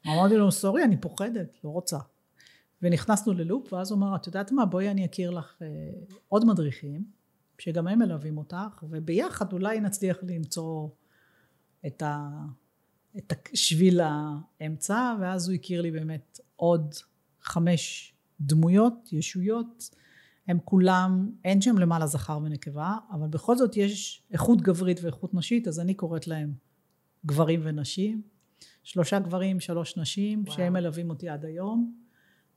[0.06, 1.98] אמרתי לו, סורי, אני פוחדת, לא רוצה.
[2.82, 5.66] ונכנסנו ללופ, ואז הוא אמר, את יודעת מה, בואי אני אכיר לך אה,
[6.28, 7.19] עוד מדריכים,
[7.60, 10.88] שגם הם מלווים אותך, וביחד אולי נצליח למצוא
[11.86, 12.28] את, ה,
[13.16, 16.94] את השביל האמצע, ואז הוא הכיר לי באמת עוד
[17.42, 19.90] חמש דמויות, ישויות,
[20.48, 25.68] הם כולם, אין שם למעלה זכר ונקבה, אבל בכל זאת יש איכות גברית ואיכות נשית,
[25.68, 26.52] אז אני קוראת להם
[27.26, 28.22] גברים ונשים.
[28.82, 30.56] שלושה גברים, שלוש נשים, וואו.
[30.56, 31.99] שהם מלווים אותי עד היום.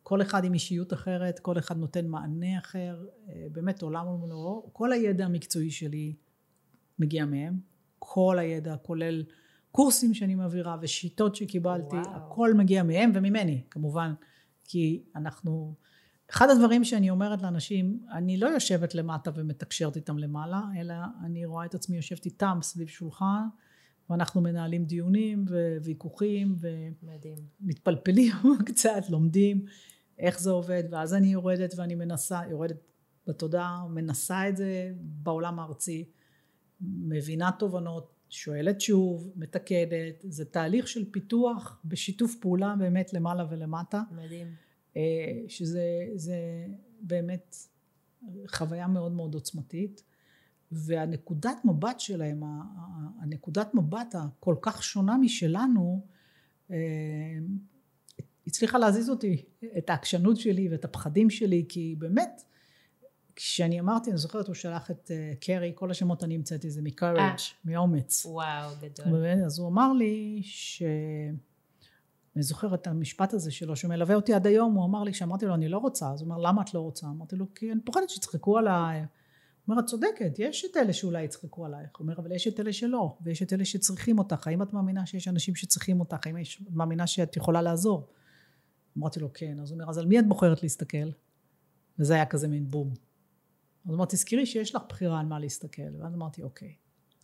[0.04, 4.70] כל אחד עם אישיות אחרת, כל אחד נותן מענה אחר, אה, באמת עולם ומלואו.
[4.74, 6.16] כל הידע המקצועי שלי
[7.00, 7.60] מגיע מהם,
[8.00, 9.24] כל הידע כולל
[9.72, 12.16] קורסים שאני מעבירה ושיטות שקיבלתי, וואו.
[12.16, 14.14] הכל מגיע מהם וממני כמובן,
[14.64, 15.76] כי אנחנו,
[16.30, 20.94] אחד הדברים שאני אומרת לאנשים, אני לא יושבת למטה ומתקשרת איתם למעלה, אלא
[21.26, 23.44] אני רואה את עצמי יושבת איתם סביב שולחן
[24.10, 25.46] ואנחנו מנהלים דיונים
[25.84, 28.34] וויכוחים ומתפלפלים
[28.68, 29.66] קצת, לומדים
[30.20, 32.78] איך זה עובד, ואז אני יורדת ואני מנסה, יורדת
[33.28, 36.10] בתודעה, מנסה את זה בעולם הארצי,
[36.82, 44.02] מבינה תובנות, שואלת שוב, מתקדת, זה תהליך של פיתוח בשיתוף פעולה באמת למעלה ולמטה.
[44.12, 44.48] מדהים.
[44.98, 45.02] אה,
[45.48, 45.86] שזה
[47.02, 47.56] באמת
[48.48, 50.04] חוויה מאוד מאוד עוצמתית.
[50.72, 52.44] והנקודת מבט שלהם,
[53.22, 56.06] הנקודת מבט הכל כך שונה משלנו,
[56.72, 56.78] אה,
[58.48, 59.46] הצליחה להזיז אותי,
[59.78, 62.42] את העקשנות שלי ואת הפחדים שלי, כי באמת,
[63.36, 67.18] כשאני אמרתי, אני זוכרת, הוא שלח את uh, קרי, כל השמות אני המצאתי זה מקורג',
[67.18, 67.36] אה.
[67.66, 68.26] מאומץ.
[68.26, 69.26] וואו, גדול.
[69.46, 70.84] אז הוא אמר לי ש...
[72.36, 75.54] אני זוכרת את המשפט הזה שלו, שמלווה אותי עד היום, הוא אמר לי, כשאמרתי לו,
[75.54, 77.08] אני לא רוצה, אז הוא אמר, למה את לא רוצה?
[77.08, 79.00] אמרתי לו, כי אני פוחדת שיצחקו עליי.
[79.00, 79.08] הוא
[79.68, 81.90] אומר, את צודקת, יש את אלה שאולי יצחקו עלייך.
[81.98, 84.48] הוא אומר, אבל יש את אלה שלא, ויש את אלה שצריכים אותך.
[84.48, 86.28] האם את מאמינה שיש אנשים שצריכים אותך?
[86.28, 88.08] האם את מאמינה שאת יכולה לעזור?
[88.98, 91.10] אמרתי לו כן, אז הוא אומר, אז על מי את בוחרת להסתכל?
[92.00, 92.90] וזה היה כזה מין בום.
[93.86, 95.96] אז הוא אמר, תזכרי שיש לך בחירה על מה להסתכל.
[96.00, 96.76] ואז אמרתי, אוקיי.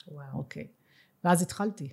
[0.08, 0.38] וואו.
[0.38, 0.68] אוקיי.
[1.24, 1.90] ואז התחלתי.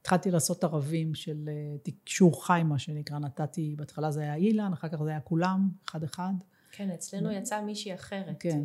[0.00, 3.18] התחלתי לעשות ערבים של אה, תקשור חי, מה שנקרא.
[3.18, 6.32] נתתי, בהתחלה זה היה אילן, אחר כך זה היה כולם, אחד אחד.
[6.72, 8.36] כן, אצלנו יצאה מישהי אחרת.
[8.40, 8.60] כן,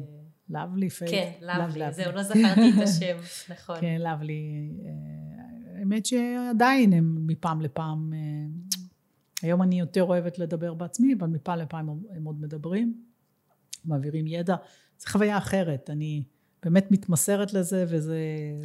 [0.50, 1.12] לאבלי פייק.
[1.12, 3.18] כן, לאבלי, זהו, לא זכרתי את השם,
[3.54, 3.76] נכון.
[3.82, 4.72] כן, לאבלי.
[4.86, 8.20] אה, האמת שעדיין הם מפעם לפעם אה,
[9.42, 13.04] היום אני יותר אוהבת לדבר בעצמי, אבל מפעם לפעם הם עוד מדברים,
[13.86, 14.56] מעבירים ידע.
[15.00, 16.24] זו חוויה אחרת, אני
[16.64, 18.20] באמת מתמסרת לזה וזה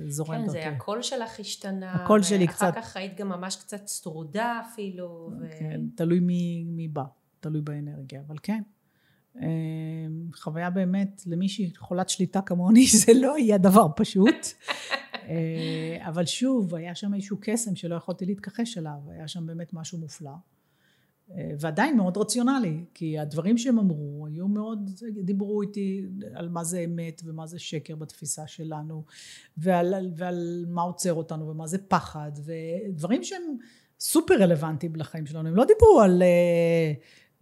[0.08, 0.46] זורם דרכי.
[0.46, 1.92] כן, זה הקול שלך השתנה.
[1.92, 2.70] הקול שלי קצת...
[2.70, 5.30] אחר כך היית גם ממש קצת סטרודה אפילו.
[5.58, 5.96] כן, ו...
[5.96, 7.04] תלוי מי, מי בא,
[7.40, 8.62] תלוי באנרגיה, אבל כן.
[9.36, 14.34] אמ, חוויה באמת, למי שהיא חולת שליטה כמוני, זה לא יהיה דבר פשוט.
[15.28, 19.98] אה, אבל שוב, היה שם איזשהו קסם שלא יכולתי להתכחש אליו, היה שם באמת משהו
[19.98, 20.30] מופלא.
[21.30, 24.90] אה, ועדיין מאוד רציונלי, כי הדברים שהם אמרו היו מאוד,
[25.22, 29.04] דיברו איתי על מה זה אמת ומה זה שקר בתפיסה שלנו,
[29.56, 33.42] ועל, ועל מה עוצר אותנו ומה זה פחד, ודברים שהם
[34.00, 35.48] סופר רלוונטיים לחיים שלנו.
[35.48, 36.92] הם לא דיברו על אה,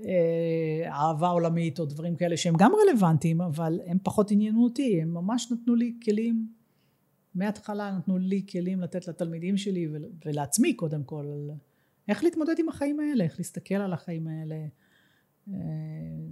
[0.05, 5.14] אה, אהבה עולמית או דברים כאלה שהם גם רלוונטיים, אבל הם פחות עניינו אותי, הם
[5.14, 6.47] ממש נתנו לי כלים
[7.35, 9.88] מההתחלה נתנו לי כלים לתת לתלמידים שלי
[10.25, 11.27] ולעצמי קודם כל
[12.09, 14.57] איך להתמודד עם החיים האלה, איך להסתכל על החיים האלה.
[15.49, 15.55] אה,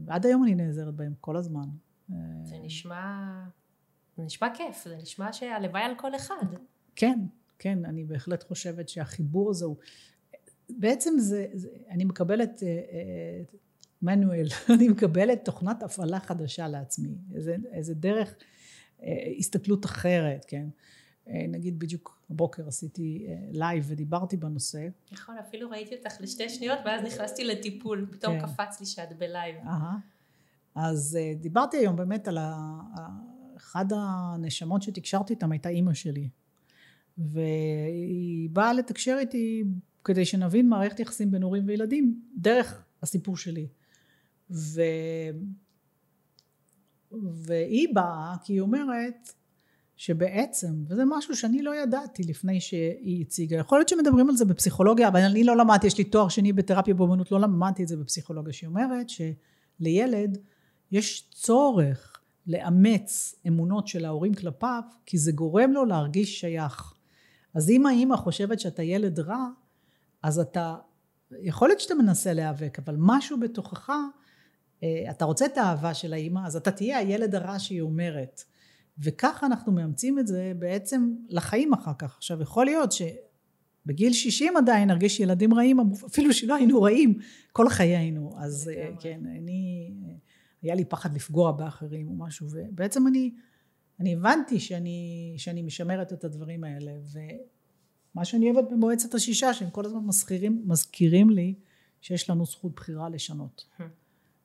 [0.09, 1.69] עד היום אני נעזרת בהם כל הזמן.
[2.13, 3.43] אה, זה נשמע,
[4.17, 6.47] זה נשמע כיף, זה נשמע שהלוואי על כל אחד.
[6.97, 7.21] כן,
[7.59, 9.77] כן, אני בהחלט חושבת שהחיבור הזה הוא,
[10.71, 12.63] בעצם זה, זה אני מקבלת
[14.03, 18.35] manual, אה, אני מקבלת תוכנת הפעלה חדשה לעצמי, איזה, איזה דרך
[19.39, 20.67] הסתכלות אחרת, כן.
[21.29, 24.89] אה, נגיד בדיוק הבוקר עשיתי לייב אה, ודיברתי בנושא.
[25.13, 28.47] נכון, אפילו ראיתי אותך לשתי שניות ואז נכנסתי לטיפול, פתאום כן.
[28.47, 29.57] קפץ לי שאת בלייב.
[30.75, 32.39] אז אה, דיברתי היום באמת על
[33.57, 36.29] אחד הנשמות שתקשרתי איתם הייתה אימא שלי.
[37.19, 39.65] והיא באה לתקשר איתי
[40.05, 43.67] כדי שנבין מערכת יחסים בין הורים וילדים דרך הסיפור שלי.
[44.51, 44.83] ו...
[47.13, 49.33] והיא באה כי היא אומרת
[50.03, 55.09] שבעצם, וזה משהו שאני לא ידעתי לפני שהיא הציגה, יכול להיות שמדברים על זה בפסיכולוגיה,
[55.09, 58.53] אבל אני לא למדתי, יש לי תואר שני בתרפיה באומנות, לא למדתי את זה בפסיכולוגיה,
[58.53, 60.39] שהיא אומרת שלילד
[60.93, 66.95] יש צורך לאמץ אמונות של ההורים כלפיו, כי זה גורם לו להרגיש שייך.
[67.55, 69.47] אז אם האימא חושבת שאתה ילד רע,
[70.23, 70.77] אז אתה,
[71.43, 73.91] יכול להיות שאתה מנסה להיאבק, אבל משהו בתוכך,
[74.83, 78.45] אה, אתה רוצה את האהבה של האימא, אז אתה תהיה הילד הרע שהיא אומרת.
[78.99, 82.17] וככה אנחנו מאמצים את זה בעצם לחיים אחר כך.
[82.17, 87.19] עכשיו יכול להיות שבגיל 60 עדיין נרגיש ילדים רעים, אפילו שלא היינו רעים
[87.53, 88.35] כל חיינו.
[88.39, 89.91] אז כן, אני,
[90.63, 93.35] היה לי פחד לפגוע באחרים או משהו, ובעצם אני,
[94.01, 96.93] אני הבנתי שאני, שאני משמרת את הדברים האלה,
[98.13, 101.55] ומה שאני אוהבת במועצת השישה, שהם כל הזמן מזכירים, מזכירים לי
[102.01, 103.65] שיש לנו זכות בחירה לשנות.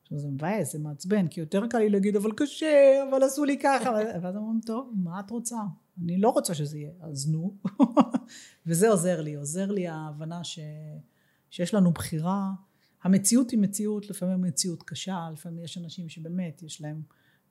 [0.08, 3.60] עכשיו זה מבאס, זה מעצבן, כי יותר קל לי להגיד אבל קשה, אבל עשו לי
[3.64, 3.92] ככה,
[4.22, 5.58] ואז אומרים טוב, מה את רוצה?
[6.04, 7.58] אני לא רוצה שזה יהיה, אז נו.
[8.68, 10.60] וזה עוזר לי, עוזר לי ההבנה ש...
[11.50, 12.52] שיש לנו בחירה.
[13.04, 17.02] המציאות היא מציאות, לפעמים מציאות קשה, לפעמים יש אנשים שבאמת יש להם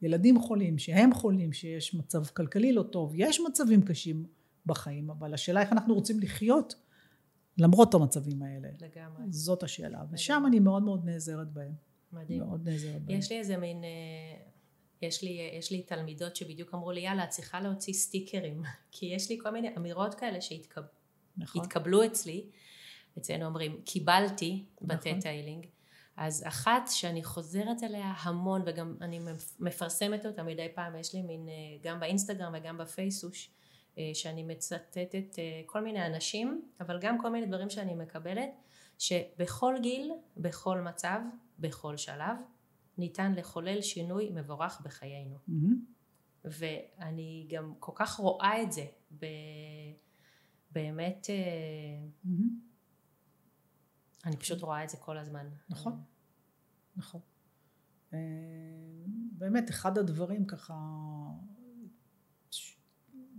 [0.02, 4.26] ילדים חולים, שהם חולים, שיש מצב כלכלי לא טוב, יש מצבים קשים
[4.66, 6.74] בחיים, אבל השאלה איך אנחנו רוצים לחיות
[7.58, 8.68] למרות המצבים האלה.
[8.80, 9.24] לגמרי.
[9.30, 11.85] זאת השאלה, ושם אני מאוד מאוד נעזרת בהם.
[12.12, 12.38] מדהים.
[12.38, 13.18] מאוד נעזרת בהם.
[13.18, 13.88] יש לי איזה מין, אה,
[15.02, 18.62] יש לי, יש לי תלמידות שבדיוק אמרו לי, יאללה, את צריכה להוציא סטיקרים.
[18.92, 22.10] כי יש לי כל מיני אמירות כאלה שהתקבלו נכון.
[22.10, 22.46] אצלי.
[23.18, 24.96] אצלנו אומרים, קיבלתי נכון.
[24.96, 25.66] בטטיילינג.
[26.16, 29.20] אז אחת שאני חוזרת אליה המון וגם אני
[29.58, 33.50] מפרסמת אותה מדי פעם, יש לי מין, אה, גם באינסטגרם וגם בפייסוש,
[33.98, 38.50] אה, שאני מצטטת כל מיני אנשים, אבל גם כל מיני דברים שאני מקבלת,
[38.98, 41.20] שבכל גיל, בכל מצב,
[41.58, 42.36] בכל שלב,
[42.98, 45.36] ניתן לחולל שינוי מבורך בחיינו.
[45.48, 46.44] Mm-hmm.
[46.44, 48.86] ואני גם כל כך רואה את זה,
[49.18, 49.26] ב...
[50.70, 52.66] באמת, mm-hmm.
[54.24, 55.48] אני פשוט רואה את זה כל הזמן.
[55.68, 56.02] נכון,
[56.96, 57.20] נכון.
[58.12, 58.18] אה,
[59.32, 60.74] באמת, אחד הדברים ככה,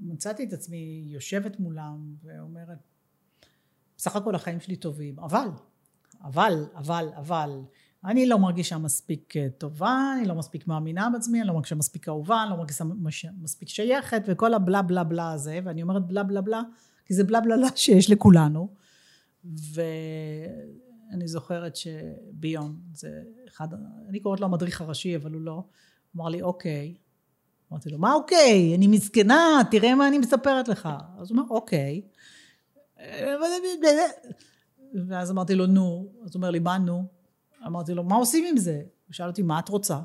[0.01, 2.77] מצאתי את עצמי יושבת מולם ואומרת,
[3.97, 5.47] בסך הכל החיים שלי טובים, אבל,
[6.21, 7.62] אבל, אבל, אבל,
[8.05, 12.07] אני לא מרגישה מספיק אה, טובה, אני לא מספיק מאמינה בעצמי, אני לא מרגישה מספיק
[12.07, 12.83] אהובה, אני לא מרגישה
[13.41, 16.62] מספיק שייכת וכל הבלה בלה בלה הזה, ואני אומרת בלה בלה בלה,
[17.05, 18.69] כי זה בלה בלה בלה שיש לכולנו.
[19.45, 23.67] ואני זוכרת שביון, זה אחד,
[24.10, 25.63] אני קוראת לו המדריך הראשי, אבל הוא לא,
[26.15, 26.95] אמר לי אוקיי.
[27.71, 28.75] אמרתי לו, מה אוקיי?
[28.75, 30.89] אני מסכנה, תראה מה אני מספרת לך.
[31.17, 32.01] אז הוא אמר, אוקיי.
[35.07, 36.07] ואז אמרתי לו, נו.
[36.23, 37.16] אז הוא אומר לי, מה נו?
[37.65, 38.76] אמרתי לו, מה עושים עם זה?
[39.08, 39.96] הוא שאל אותי, מה את רוצה?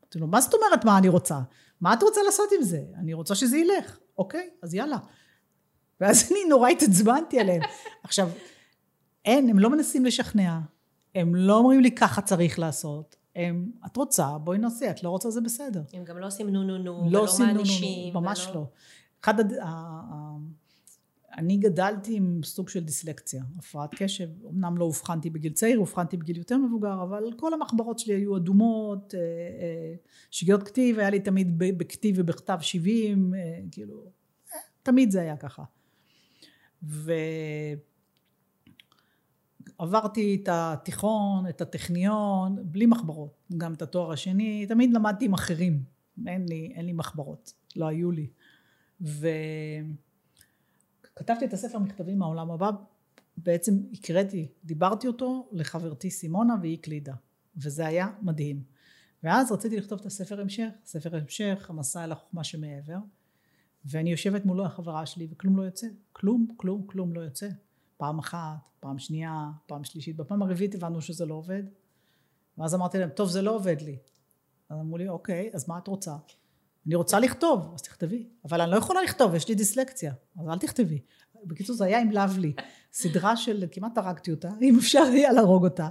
[0.00, 1.40] אמרתי לו, מה זאת אומרת מה אני רוצה?
[1.80, 2.82] מה את רוצה לעשות עם זה?
[2.96, 3.98] אני רוצה שזה ילך.
[4.18, 4.96] אוקיי, אז יאללה.
[6.00, 7.62] ואז אני נורא התעצבנתי עליהם.
[8.04, 8.28] עכשיו,
[9.24, 10.58] אין, הם לא מנסים לשכנע.
[11.14, 15.30] הם לא אומרים לי ככה צריך לעשות, הם, את רוצה, בואי נעשה, את לא רוצה,
[15.30, 15.82] זה בסדר.
[15.92, 18.12] הם גם לא עושים נו נו נו, לא ולא עושים נו נו מענישים.
[18.14, 18.66] נו, ממש ולא- לא.
[19.24, 19.34] אחד,
[21.38, 26.38] אני גדלתי עם סוג של דיסלקציה, הפרעת קשב, אמנם לא אובחנתי בגיל צעיר, אובחנתי בגיל
[26.38, 29.94] יותר מבוגר, אבל כל המחברות שלי היו אדומות, אה, אה,
[30.30, 34.04] שגיאות כתיב, היה לי תמיד בכתיב ובכתב 70, אה, כאילו,
[34.82, 35.62] תמיד זה היה ככה.
[39.80, 45.82] ועברתי את התיכון, את הטכניון, בלי מחברות, גם את התואר השני, תמיד למדתי עם אחרים,
[46.26, 48.26] אין לי, אין לי מחברות, לא היו לי.
[51.16, 52.70] וכתבתי את הספר מכתבים מהעולם הבא,
[53.36, 57.14] בעצם הקראתי, דיברתי אותו לחברתי סימונה והיא הקלידה,
[57.56, 58.62] וזה היה מדהים.
[59.22, 62.98] ואז רציתי לכתוב את הספר המשך, ספר המשך, המסע אל החוכמה שמעבר,
[63.84, 67.48] ואני יושבת מולו החברה שלי וכלום לא יוצא, כלום, כלום, כלום לא יוצא.
[67.96, 71.62] פעם אחת, פעם שנייה, פעם שלישית, בפעם הרביעית הבנו שזה לא עובד,
[72.58, 73.96] ואז אמרתי להם, טוב זה לא עובד לי.
[74.68, 76.16] אז אמרו לי, אוקיי, אז מה את רוצה?
[76.86, 78.28] אני רוצה לכתוב, אז תכתבי.
[78.44, 81.00] אבל אני לא יכולה לכתוב, יש לי דיסלקציה, אז אל תכתבי.
[81.44, 82.52] בקיצור זה היה עם לבלי,
[82.92, 85.88] סדרה של, כמעט הרגתי אותה, אם אפשר היה להרוג אותה.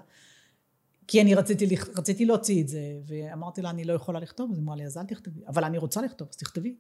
[1.08, 4.64] כי אני רציתי, רציתי להוציא את זה, ואמרתי לה, אני לא יכולה לכתוב, אז היא
[4.64, 5.42] אמרה לי, אז אל תכתבי.
[5.48, 6.76] אבל אני רוצה לכתוב, אז תכתבי.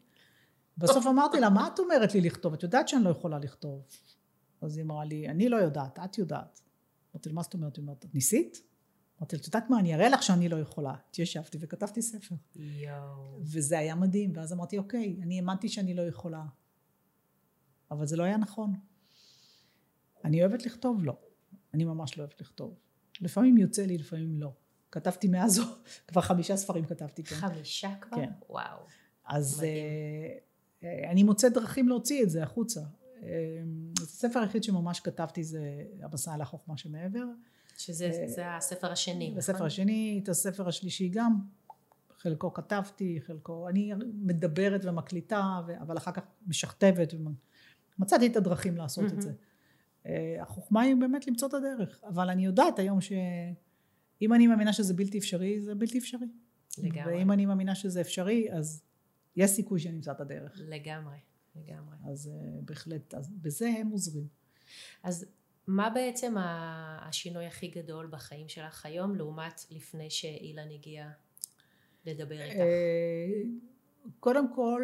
[0.77, 2.53] בסוף אמרתי לה, מה את אומרת לי לכתוב?
[2.53, 3.81] את יודעת שאני לא יכולה לכתוב.
[4.61, 6.61] אז היא אמרה לי, אני לא יודעת, את יודעת.
[7.13, 7.75] אמרתי לה, מה זאת אומרת?
[7.75, 8.61] היא אומרת, ניסית?
[9.19, 10.95] אמרתי לה, את יודעת מה, אני אראה לך שאני לא יכולה.
[11.09, 12.35] התיישבתי וכתבתי ספר.
[12.55, 13.39] יואו.
[13.41, 16.43] וזה היה מדהים, ואז אמרתי, אוקיי, אני האמנתי שאני לא יכולה.
[17.91, 18.73] אבל זה לא היה נכון.
[20.25, 21.03] אני אוהבת לכתוב?
[21.03, 21.17] לא.
[21.73, 22.79] אני ממש לא אוהבת לכתוב.
[23.21, 24.53] לפעמים יוצא לי, לפעמים לא.
[24.91, 25.61] כתבתי מאז,
[26.07, 27.35] כבר חמישה ספרים כתבתי, כן.
[27.35, 28.17] חמישה כבר?
[28.17, 28.29] כן.
[28.49, 28.77] וואו.
[29.25, 29.63] אז
[30.83, 32.81] אה, אני מוצאת דרכים להוציא את זה החוצה.
[33.23, 33.29] אה,
[34.01, 37.25] הספר היחיד שממש כתבתי זה המסע אל החוכמה שמעבר.
[37.77, 39.37] שזה אה, הספר השני, נכון?
[39.37, 41.39] הספר השני, את הספר השלישי גם,
[42.17, 47.13] חלקו כתבתי, חלקו, אני מדברת ומקליטה, ו- אבל אחר כך משכתבת,
[47.99, 49.21] ומצאתי את הדרכים לעשות את.
[49.21, 49.33] זה.
[50.05, 54.93] אה, החוכמה היא באמת למצוא את הדרך, אבל אני יודעת היום שאם אני מאמינה שזה
[54.93, 56.27] בלתי אפשרי, זה בלתי אפשרי.
[56.77, 57.13] לגמרי.
[57.13, 58.83] ואם אני מאמינה שזה אפשרי, אז
[59.35, 60.61] יש סיכוי שאני אמצא את הדרך.
[60.65, 61.17] לגמרי,
[61.55, 61.95] לגמרי.
[62.05, 64.27] אז אה, בהחלט, אז בזה הם עוזרים.
[65.03, 65.25] אז
[65.67, 71.09] מה בעצם השינוי הכי גדול בחיים שלך היום, לעומת לפני שאילן הגיע
[72.05, 72.55] לדבר איתך?
[72.55, 73.41] אה,
[74.19, 74.81] קודם כל,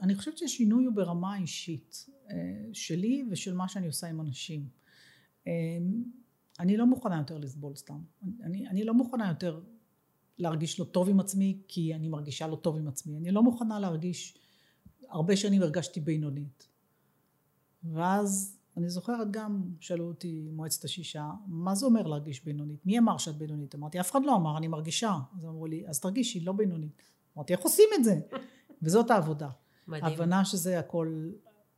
[0.00, 2.36] אני חושבת שהשינוי הוא ברמה האישית אה,
[2.72, 4.68] שלי ושל מה שאני עושה עם אנשים.
[5.46, 5.52] אה,
[6.60, 8.00] אני לא מוכנה יותר לסבול סתם.
[8.42, 9.60] אני, אני לא מוכנה יותר
[10.38, 13.16] להרגיש לא טוב עם עצמי כי אני מרגישה לא טוב עם עצמי.
[13.16, 14.38] אני לא מוכנה להרגיש,
[15.08, 16.68] הרבה שנים הרגשתי בינונית.
[17.84, 22.86] ואז אני זוכרת גם, שאלו אותי מועצת השישה, מה זה אומר להרגיש בינונית?
[22.86, 23.74] מי אמר שאת בינונית?
[23.74, 25.14] אמרתי, אף אחד לא אמר, אני מרגישה.
[25.38, 27.02] אז אמרו לי, אז תרגישי, לא בינונית.
[27.36, 28.20] אמרתי, איך עושים את זה?
[28.82, 29.48] וזאת העבודה.
[29.88, 30.04] מדהים.
[30.04, 31.30] ההבנה שזה הכל,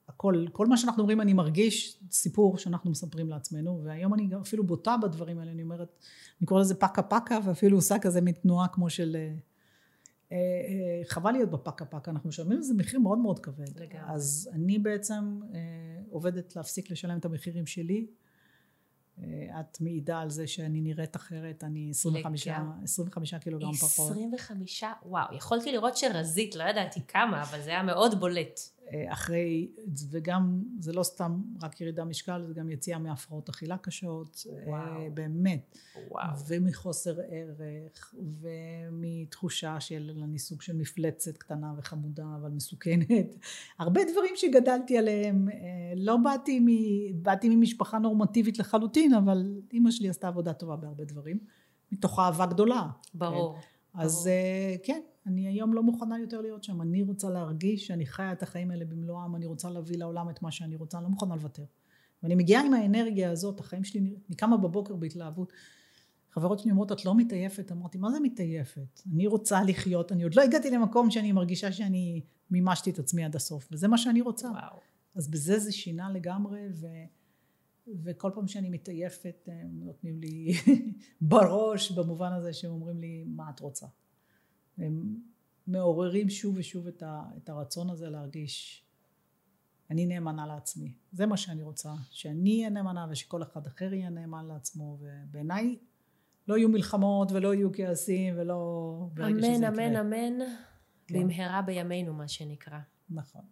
[0.09, 4.65] הכל, כל מה שאנחנו אומרים אני מרגיש, סיפור שאנחנו מספרים לעצמנו, והיום אני גם אפילו
[4.67, 6.05] בוטה בדברים האלה, אני אומרת,
[6.41, 9.17] אני קוראת לזה פקה פקה, ואפילו עושה כזה מין תנועה כמו של...
[10.33, 13.81] אה, אה, חבל להיות בפקה פקה, אנחנו משלמים על זה מחיר מאוד מאוד כבד.
[13.81, 14.15] לגמרי.
[14.15, 15.61] אז אני בעצם אה,
[16.11, 18.07] עובדת להפסיק לשלם את המחירים שלי.
[19.61, 22.85] את מעידה על זה שאני נראית אחרת, אני 25, לגמרי.
[22.85, 24.11] 25 קילוגרם פחות.
[24.11, 28.61] 25, וואו, יכולתי לראות שרזית, לא ידעתי כמה, אבל זה היה מאוד בולט.
[28.93, 29.69] אה, אחרי,
[30.11, 35.01] וגם זה לא סתם רק ירידה משקל, זה גם יציאה מהפרעות אכילה קשות, וואו.
[35.03, 35.77] אה, באמת,
[36.11, 36.29] וואו.
[36.49, 43.37] ומחוסר ערך, ומתחושה של אני סוג של מפלצת קטנה וחמודה אבל מסוכנת,
[43.79, 45.57] הרבה דברים שגדלתי עליהם, אה,
[45.97, 46.67] לא באתי, מ,
[47.23, 51.39] באתי ממשפחה נורמטיבית לחלוטין, אבל אימא שלי עשתה עבודה טובה בהרבה דברים,
[51.93, 52.87] מתוך אהבה גדולה.
[53.15, 53.59] ברור.
[53.95, 54.79] אז ברור.
[54.85, 58.71] כן, אני היום לא מוכנה יותר להיות שם, אני רוצה להרגיש שאני חיה את החיים
[58.71, 61.65] האלה במלואם, אני רוצה להביא לעולם את מה שאני רוצה, אני לא מוכנה לוותר.
[62.23, 65.53] ואני מגיעה עם האנרגיה הזאת, החיים שלי, אני קמה בבוקר בהתלהבות.
[66.31, 67.73] חברות שלי אומרות, את לא מתעייפת?
[67.73, 69.01] אמרתי, מה זה מתעייפת?
[69.15, 72.21] אני רוצה לחיות, אני עוד לא הגעתי למקום שאני מרגישה שאני
[72.51, 74.49] מימשתי את עצמי עד הסוף, וזה מה שאני רוצה.
[74.49, 74.81] וואו.
[75.15, 76.87] אז בזה זה שינה לגמרי, ו...
[78.05, 80.53] וכל פעם שאני מתעייפת הם נותנים לי
[81.21, 83.87] בראש במובן הזה שהם אומרים לי מה את רוצה.
[84.79, 85.21] הם
[85.67, 87.23] מעוררים שוב ושוב את, ה...
[87.37, 88.85] את הרצון הזה להרגיש
[89.93, 90.93] אני נאמנה לעצמי.
[91.13, 95.79] זה מה שאני רוצה, שאני אהיה נאמנה ושכל אחד אחר יהיה נאמן לעצמו ובעיניי
[96.49, 99.09] לא יהיו מלחמות ולא יהיו כעסים ולא...
[99.19, 99.97] אמן, אמן.
[99.97, 100.39] אמן,
[101.07, 101.23] כן.
[101.23, 102.79] במהרה בימינו, מה שנקרא.
[103.11, 103.43] נכון.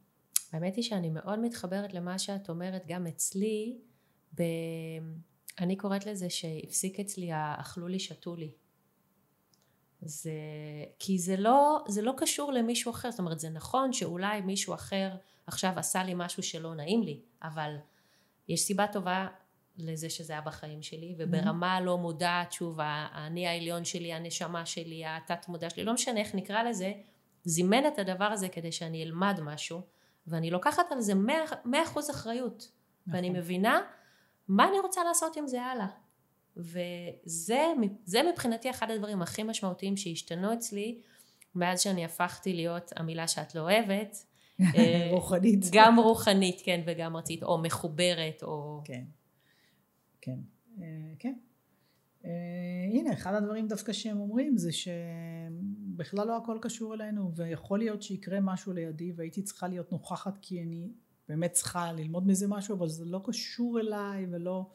[0.52, 3.78] האמת היא שאני מאוד מתחברת למה שאת אומרת גם אצלי,
[4.34, 4.42] ב...
[5.58, 8.50] אני קוראת לזה שהפסיק אצלי האכלו לי שתו לי.
[10.02, 10.32] זה,
[10.98, 15.10] כי זה לא, זה לא קשור למישהו אחר, זאת אומרת זה נכון שאולי מישהו אחר
[15.46, 17.76] עכשיו עשה לי משהו שלא נעים לי, אבל
[18.48, 19.28] יש סיבה טובה
[19.78, 25.48] לזה שזה היה בחיים שלי, וברמה לא מודעת, שוב, האני העליון שלי, הנשמה שלי, התת
[25.48, 26.92] מודע שלי, לא משנה איך נקרא לזה,
[27.44, 29.80] זימן את הדבר הזה כדי שאני אלמד משהו,
[30.26, 31.12] ואני לוקחת על זה
[31.64, 32.70] מאה אחוז אחריות,
[33.06, 33.14] נכון.
[33.16, 33.80] ואני מבינה
[34.48, 35.86] מה אני רוצה לעשות עם זה הלאה.
[36.60, 41.00] וזה מבחינתי אחד הדברים הכי משמעותיים שהשתנו אצלי
[41.54, 44.24] מאז שאני הפכתי להיות המילה שאת לא אוהבת.
[44.76, 45.64] אה, רוחנית.
[45.72, 48.82] גם רוחנית, כן, וגם רצית, או מחוברת, או...
[48.84, 49.04] כן,
[50.20, 50.38] כן,
[50.80, 50.86] אה,
[51.18, 51.34] כן.
[52.24, 52.30] אה,
[52.92, 58.40] הנה, אחד הדברים דווקא שהם אומרים זה שבכלל לא הכל קשור אלינו, ויכול להיות שיקרה
[58.40, 60.92] משהו לידי והייתי צריכה להיות נוכחת כי אני
[61.28, 64.70] באמת צריכה ללמוד מזה משהו, אבל זה לא קשור אליי ולא...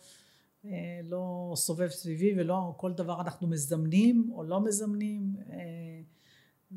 [0.67, 6.01] אה, לא סובב סביבי ולא כל דבר אנחנו מזמנים או לא מזמנים אה,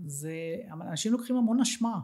[0.07, 2.01] זה אנשים לוקחים המון אשמה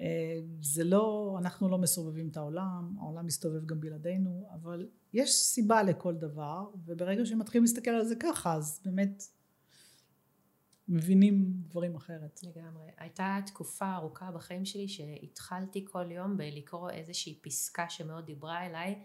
[0.00, 5.82] אה, זה לא אנחנו לא מסובבים את העולם העולם מסתובב גם בלעדינו אבל יש סיבה
[5.82, 9.22] לכל דבר וברגע שמתחילים להסתכל על זה ככה אז באמת
[10.88, 12.40] מבינים דברים אחרת.
[12.42, 12.90] לגמרי.
[12.98, 19.04] הייתה תקופה ארוכה בחיים שלי שהתחלתי כל יום בלקרוא איזושהי פסקה שמאוד דיברה אליי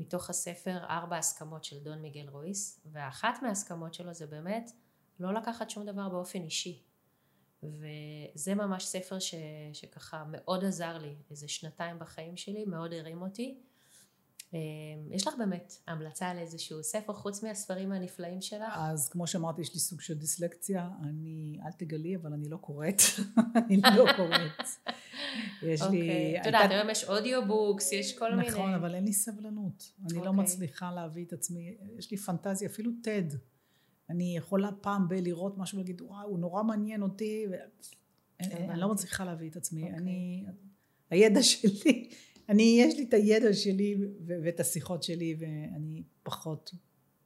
[0.00, 4.70] מתוך הספר ארבע הסכמות של דון מיגל רויס ואחת מההסכמות שלו זה באמת
[5.20, 6.82] לא לקחת שום דבר באופן אישי.
[7.62, 9.34] וזה ממש ספר ש,
[9.72, 13.60] שככה מאוד עזר לי איזה שנתיים בחיים שלי מאוד הרים אותי
[15.10, 18.72] יש לך באמת המלצה על איזשהו ספר חוץ מהספרים הנפלאים שלך?
[18.74, 20.88] אז כמו שאמרתי יש לי סוג של דיסלקציה.
[21.02, 23.02] אני אל תגלי אבל אני לא קוראת.
[23.66, 24.68] אני לא קוראת.
[25.62, 26.40] יש לי אוקיי.
[26.40, 28.48] את יודעת היום יש אודיובוקס יש כל מיני.
[28.48, 29.92] נכון אבל אין לי סבלנות.
[30.04, 30.42] אני לא אוקיי.
[30.42, 31.76] מצליחה להביא את עצמי.
[31.98, 33.36] יש לי פנטזיה אפילו TED.
[34.10, 37.46] אני יכולה פעם בלראות משהו ולהגיד וואו הוא נורא מעניין אותי.
[38.40, 39.82] אני לא מצליחה להביא את עצמי.
[39.82, 39.96] אוקיי.
[39.96, 40.44] אני
[41.10, 42.10] הידע שלי
[42.50, 43.96] אני, יש לי את הידע שלי
[44.26, 46.74] ואת השיחות שלי ואני פחות,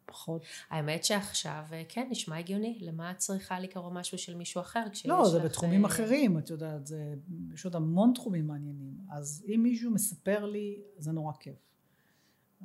[0.07, 0.43] פחות.
[0.71, 2.79] האמת שעכשיו, אה, כן, נשמע הגיוני.
[2.81, 5.19] למה את צריכה לקרוא משהו של מישהו אחר לא.
[5.19, 7.15] לא, זה בתחומים אה, אחרים, את יודעת, זה,
[7.55, 8.95] יש עוד המון תחומים מעניינים.
[9.13, 11.55] אז אם מישהו מספר לי, זה נורא כיף.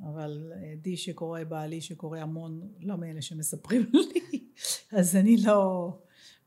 [0.02, 4.44] אבל אה, די שקורא, בעלי שקורא המון, לא מאלה שמספרים לי,
[4.92, 5.92] אז אני לא...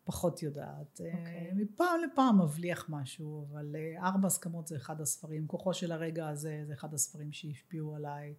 [0.03, 0.99] פחות יודעת.
[0.99, 1.17] Okay.
[1.17, 1.49] אוקיי.
[1.49, 5.47] אה, מפעם לפעם מבליח משהו, אבל אה, ארבע הסכמות זה אחד הספרים.
[5.47, 8.35] כוחו של הרגע הזה זה אחד הספרים שהשפיעו עליי.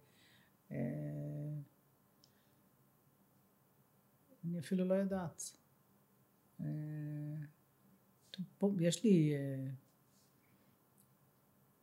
[0.71, 0.77] אה,
[4.45, 5.41] אני אפילו לא יודעת.
[8.79, 9.33] יש לי...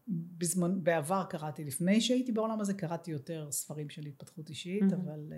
[0.09, 4.95] בזמן, בעבר קראתי, לפני שהייתי בעולם הזה קראתי יותר ספרים של התפתחות אישית, mm-hmm.
[4.95, 5.33] אבל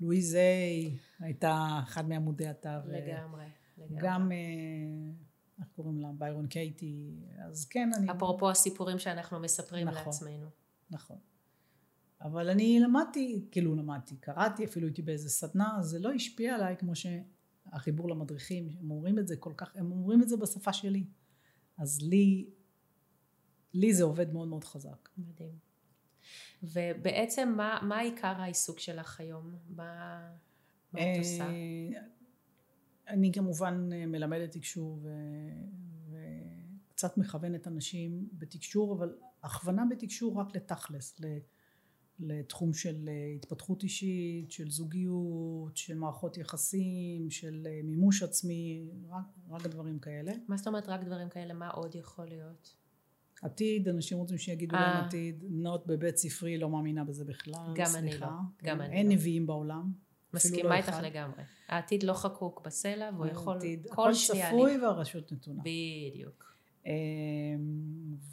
[0.00, 2.68] לואיזי הייתה אחד מעמודי התו.
[2.86, 3.44] לגמרי.
[3.96, 4.36] גם, אה,
[5.58, 6.08] איך קוראים לה?
[6.18, 7.16] ביירון קייטי,
[7.46, 8.10] אז כן, אני...
[8.10, 10.48] אפרופו הסיפורים שאנחנו מספרים נכון, לעצמנו.
[10.90, 11.18] נכון.
[12.20, 16.92] אבל אני למדתי, כאילו למדתי, קראתי, אפילו הייתי באיזה סדנה, זה לא השפיע עליי כמו
[16.94, 21.04] שהחיבור למדריכים, הם אומרים את זה כל כך, הם אומרים את זה בשפה שלי.
[21.78, 22.50] אז לי,
[23.74, 25.08] לי זה עובד מאוד מאוד חזק.
[25.18, 25.58] מדהים.
[26.62, 29.54] ובעצם מה, מה עיקר העיסוק שלך היום?
[29.68, 30.20] מה,
[30.92, 31.48] מה את עושה?
[33.08, 35.08] אני כמובן אה, מלמדת תקשור ו...
[36.10, 41.20] וקצת מכוונת אנשים בתקשור, אבל הכוונה בתקשור רק לתכלס,
[42.18, 49.24] לתחום של אה, התפתחות אישית, של זוגיות, של מערכות יחסים, של אה, מימוש עצמי, רק,
[49.50, 50.32] רק דברים כאלה.
[50.48, 51.54] מה זאת אומרת רק דברים כאלה?
[51.54, 52.74] מה עוד יכול להיות?
[53.42, 57.98] עתיד, אנשים רוצים שיגידו להם עתיד, נוט בבית ספרי, לא מאמינה בזה בכלל, גם סליחה.
[57.98, 58.26] אני לא,
[58.62, 58.94] גם אני לא.
[58.94, 59.92] אין נביאים בעולם.
[60.34, 61.42] מסכימה לא איתך לגמרי.
[61.68, 63.58] העתיד לא חקוק בסלע והוא יכול
[63.88, 64.48] כל שנייה...
[64.48, 65.62] הכל צפוי והרשות נתונה.
[65.62, 66.48] בדיוק.
[66.86, 66.90] אמ,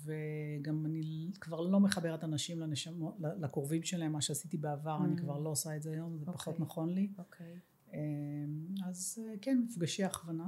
[0.03, 5.17] וגם אני כבר לא מחברת אנשים לנשמות, לקרובים שלהם, מה שעשיתי בעבר, אני mm.
[5.17, 6.65] כבר לא עושה את זה היום, זה פחות אוקיי.
[6.65, 7.09] נכון לי.
[7.17, 7.59] אוקיי.
[7.93, 7.99] אמ,
[8.87, 10.47] אז אה, כן, מפגשי הכוונה.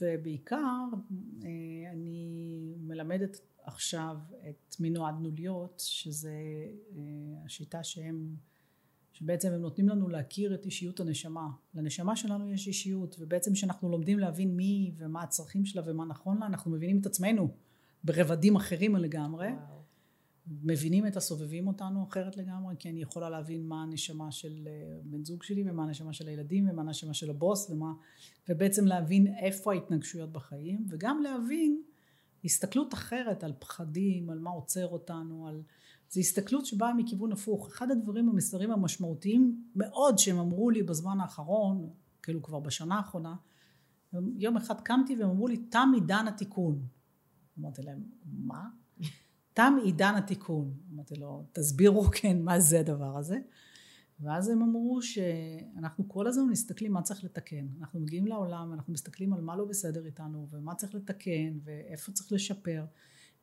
[0.00, 0.84] ובעיקר
[1.44, 4.16] אה, אני מלמדת עכשיו
[4.48, 6.34] את מי נועדנו להיות, שזה
[6.96, 7.00] אה,
[7.44, 8.36] השיטה שהם
[9.14, 11.48] שבעצם הם נותנים לנו להכיר את אישיות הנשמה.
[11.74, 16.46] לנשמה שלנו יש אישיות, ובעצם כשאנחנו לומדים להבין מי ומה הצרכים שלה ומה נכון לה,
[16.46, 17.48] אנחנו מבינים את עצמנו
[18.04, 19.48] ברבדים אחרים לגמרי.
[19.48, 19.84] וואו.
[20.46, 25.24] מבינים את הסובבים אותנו אחרת לגמרי, כי אני יכולה להבין מה הנשמה של אה, בן
[25.24, 27.92] זוג שלי ומה הנשמה של הילדים ומה הנשמה של הבוס ומה,
[28.48, 31.82] ובעצם להבין איפה ההתנגשויות בחיים, וגם להבין
[32.44, 35.62] הסתכלות אחרת על פחדים, על מה עוצר אותנו, על
[36.10, 37.68] זו הסתכלות שבאה מכיוון הפוך.
[37.68, 41.90] אחד הדברים המסרים המשמעותיים מאוד שהם אמרו לי בזמן האחרון,
[42.22, 43.34] כאילו כבר בשנה האחרונה,
[44.36, 46.86] יום אחד קמתי והם אמרו לי, תם עידן התיקון.
[47.58, 48.68] אמרתי להם, מה?
[49.54, 50.74] תם עידן התיקון.
[50.94, 53.38] אמרתי לו, תסבירו כן מה זה הדבר הזה.
[54.20, 57.66] ואז הם אמרו שאנחנו כל הזמן מסתכלים מה צריך לתקן.
[57.80, 62.32] אנחנו מגיעים לעולם, אנחנו מסתכלים על מה לא בסדר איתנו, ומה צריך לתקן, ואיפה צריך
[62.32, 62.84] לשפר.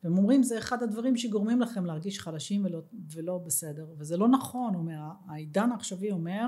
[0.04, 2.80] והם אומרים זה אחד הדברים שגורמים לכם להרגיש חלשים ולא,
[3.14, 3.86] ולא בסדר.
[3.98, 6.46] וזה לא נכון, אומר, העידן העכשווי אומר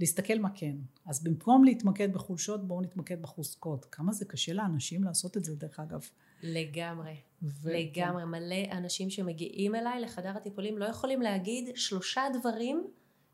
[0.00, 0.76] להסתכל מה כן.
[1.06, 3.86] אז במקום להתמקד בחולשות בואו נתמקד בחוזקות.
[3.90, 6.00] כמה זה קשה לאנשים לעשות את זה דרך אגב.
[6.42, 7.70] לגמרי, ו...
[7.72, 8.22] לגמרי.
[8.22, 8.28] כן.
[8.28, 12.86] מלא אנשים שמגיעים אליי לחדר הטיפולים לא יכולים להגיד שלושה דברים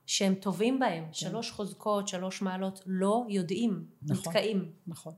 [0.06, 1.12] שהם טובים בהם, כן.
[1.12, 4.72] שלוש חוזקות, שלוש מעלות, לא יודעים, נכון, נתקעים.
[4.86, 5.12] נכון.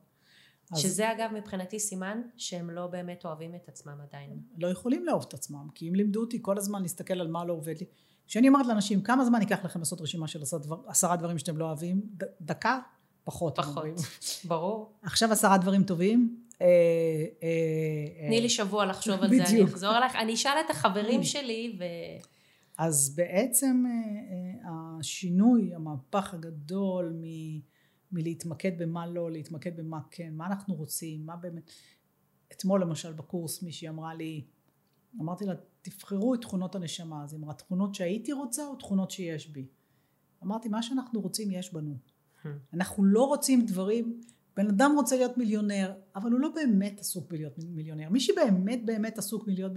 [0.76, 1.12] שזה.
[1.12, 4.30] אגב מבחינתי סימן שהם לא באמת אוהבים את עצמם עדיין.
[4.58, 7.52] לא יכולים לאהוב את עצמם, כי אם לימדו אותי כל הזמן להסתכל על מה לא
[7.52, 7.86] עובד לי.
[8.26, 10.42] כשאני אומרת לאנשים, כמה זמן ייקח לכם לעשות רשימה של
[10.86, 12.02] עשרה דברים שאתם לא אוהבים?
[12.16, 12.78] ד, דקה?
[13.24, 13.56] פחות.
[13.56, 13.84] פחות,
[14.48, 14.92] ברור.
[15.02, 16.36] עכשיו עשרה דברים טובים.
[16.62, 16.66] אה,
[17.42, 20.16] אה, תני לי שבוע לחשוב על זה, אני אחזור אליך.
[20.16, 21.84] אני אשאל את החברים שלי ו...
[22.78, 24.70] אז בעצם אה,
[25.00, 27.24] השינוי, המהפך הגדול מ...
[28.12, 31.70] מלהתמקד במה לא, להתמקד במה כן, מה אנחנו רוצים, מה באמת.
[32.52, 34.44] אתמול למשל בקורס מישהי אמרה לי,
[35.20, 39.48] אמרתי לה, תבחרו את תכונות הנשמה, אז היא אמרה, תכונות שהייתי רוצה או תכונות שיש
[39.48, 39.66] בי?
[40.42, 41.96] אמרתי, מה שאנחנו רוצים יש בנו.
[42.42, 42.48] Hmm.
[42.74, 44.20] אנחנו לא רוצים דברים,
[44.56, 48.08] בן אדם רוצה להיות מיליונר, אבל הוא לא באמת עסוק בלהיות מיליונר.
[48.10, 49.72] מי שבאמת באמת עסוק בלהיות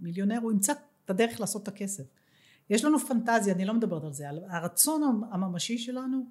[0.00, 0.72] מיליונר, הוא ימצא
[1.04, 2.04] את הדרך לעשות את הכסף.
[2.70, 6.26] יש לנו פנטזיה, אני לא מדברת על זה, הרצון הממשי שלנו,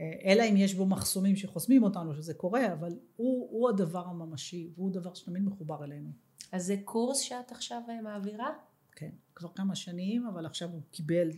[0.00, 4.92] אלא אם יש בו מחסומים שחוסמים אותנו שזה קורה, אבל הוא, הוא הדבר הממשי, והוא
[4.92, 6.10] דבר שתמיד מחובר אלינו.
[6.52, 8.50] אז זה קורס שאת עכשיו אה, מעבירה?
[8.92, 11.30] כן, כבר כמה שנים, אבל עכשיו הוא קיבל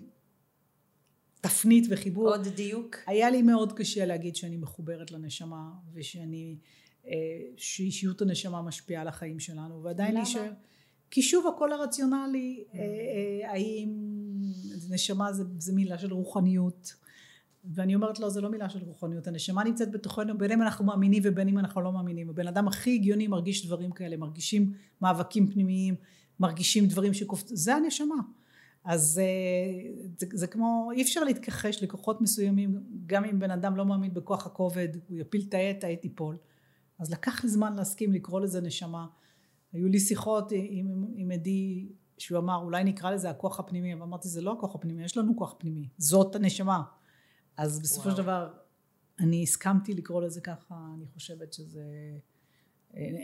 [1.40, 2.28] תפנית וחיבור.
[2.28, 2.96] עוד דיוק.
[3.06, 6.58] היה לי מאוד קשה להגיד שאני מחוברת לנשמה, ושאני,
[7.06, 7.12] אה,
[7.56, 10.52] שאישיות הנשמה משפיעה על החיים שלנו, ועדיין להישאר.
[11.10, 12.76] כי שוב הכל הרציונלי, mm.
[13.44, 13.88] האם
[14.90, 16.94] נשמה זה, זה מילה של רוחניות,
[17.64, 21.22] ואני אומרת לו זה לא מילה של רוחניות הנשמה נמצאת בתוכנו בין אם אנחנו מאמינים
[21.26, 22.30] ובין אם אנחנו לא מאמינים.
[22.30, 25.94] הבן אדם הכי הגיוני מרגיש דברים כאלה מרגישים מאבקים פנימיים
[26.40, 28.14] מרגישים דברים שקופצים זה הנשמה.
[28.84, 33.86] אז אה, זה, זה כמו אי אפשר להתכחש לכוחות מסוימים גם אם בן אדם לא
[33.86, 36.36] מאמין בכוח הכובד הוא יפיל את העט העט ייפול.
[36.98, 39.06] אז לקח לי זמן להסכים לקרוא לזה נשמה.
[39.72, 41.88] היו לי שיחות עם, עם עדי
[42.18, 45.54] שהוא אמר אולי נקרא לזה הכוח הפנימי ואמרתי זה לא הכוח הפנימי יש לנו כוח
[45.58, 46.82] פנימי זאת הנשמה
[47.60, 48.16] אז בסופו וואו.
[48.16, 48.52] של דבר
[49.18, 51.84] אני הסכמתי לקרוא לזה ככה, אני חושבת שזה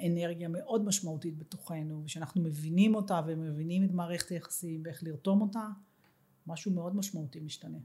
[0.06, 5.68] אנרגיה מאוד משמעותית בתוכנו, ושאנחנו מבינים אותה ומבינים את מערכת היחסים ואיך לרתום אותה,
[6.46, 7.78] משהו מאוד משמעותי משתנה.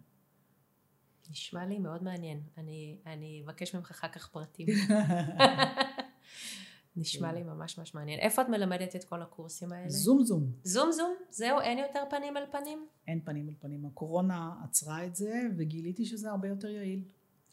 [1.31, 4.67] נשמע לי מאוד מעניין, אני, אני אבקש ממך אחר כך פרטים.
[6.95, 7.35] נשמע כן.
[7.35, 8.19] לי ממש ממש מעניין.
[8.19, 9.89] איפה את מלמדת את כל הקורסים האלה?
[9.89, 10.51] זום זום.
[10.63, 11.15] זום זום?
[11.29, 11.59] זהו?
[11.59, 12.87] אין יותר פנים אל פנים?
[13.07, 13.85] אין פנים אל פנים.
[13.85, 17.03] הקורונה עצרה את זה וגיליתי שזה הרבה יותר יעיל.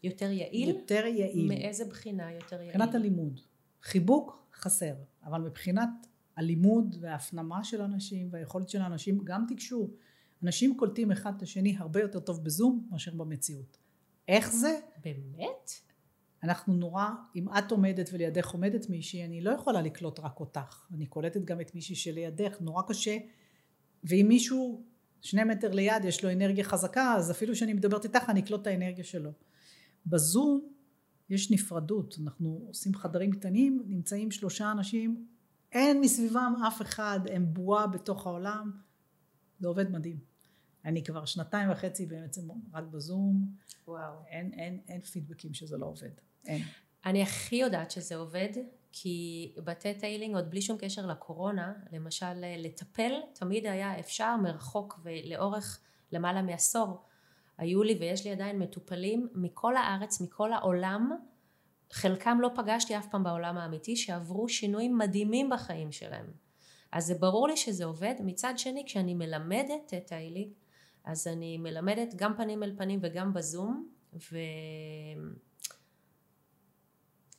[0.03, 0.69] יותר יעיל?
[0.69, 1.47] יותר יעיל.
[1.47, 2.67] מאיזה בחינה יותר יעיל?
[2.67, 3.39] מבחינת הלימוד.
[3.83, 5.89] חיבוק חסר, אבל מבחינת
[6.37, 9.89] הלימוד וההפנמה של אנשים והיכולת של האנשים, גם תקשור.
[10.43, 13.77] אנשים קולטים אחד את השני הרבה יותר טוב בזום מאשר במציאות.
[14.27, 14.79] איך זה?
[15.03, 15.71] באמת?
[16.43, 21.05] אנחנו נורא, אם את עומדת ולידך עומדת מישהי, אני לא יכולה לקלוט רק אותך, אני
[21.05, 23.17] קולטת גם את מישהי שלידך, נורא קשה,
[24.03, 24.83] ואם מישהו
[25.21, 28.67] שני מטר ליד יש לו אנרגיה חזקה, אז אפילו שאני מדברת איתך אני אקלוט את
[28.67, 29.31] האנרגיה שלו.
[30.05, 30.69] בזום
[31.29, 35.27] יש נפרדות, אנחנו עושים חדרים קטנים, נמצאים שלושה אנשים,
[35.71, 38.71] אין מסביבם אף אחד, הם בועה בתוך העולם,
[39.59, 40.19] זה עובד מדהים.
[40.85, 43.55] אני כבר שנתיים וחצי בעצם רק בזום,
[43.87, 44.13] וואו.
[44.27, 46.28] אין, אין, אין פידבקים שזה לא עובד.
[47.05, 48.49] אני הכי יודעת שזה עובד,
[48.91, 55.79] כי בתטא הילינג עוד בלי שום קשר לקורונה, למשל לטפל תמיד היה אפשר מרחוק ולאורך
[56.11, 57.01] למעלה מעשור.
[57.57, 61.11] היו לי ויש לי עדיין מטופלים מכל הארץ, מכל העולם,
[61.91, 66.25] חלקם לא פגשתי אף פעם בעולם האמיתי, שעברו שינויים מדהימים בחיים שלהם.
[66.91, 68.15] אז זה ברור לי שזה עובד.
[68.19, 70.51] מצד שני, כשאני מלמדת את תטא הילינג,
[71.03, 74.37] אז אני מלמדת גם פנים אל פנים וגם בזום, ו...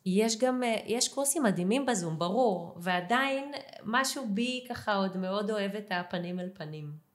[0.07, 3.53] יש גם, אה, יש קורסים מדהימים בזום, ברור, ועדיין
[3.85, 7.11] משהו בי ככה עוד מאוד אוהב את הפנים אל פנים.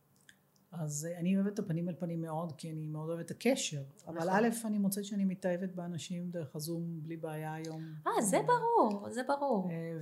[0.72, 3.82] אז אה, אני אוהבת את הפנים אל פנים מאוד, כי אני מאוד אוהבת את הקשר.
[4.02, 4.18] נכון.
[4.18, 7.84] אבל א', אני מוצאת שאני מתאהבת באנשים דרך הזום בלי בעיה היום.
[8.08, 9.70] אה, זה ברור, זה ברור.
[9.72, 9.98] אה,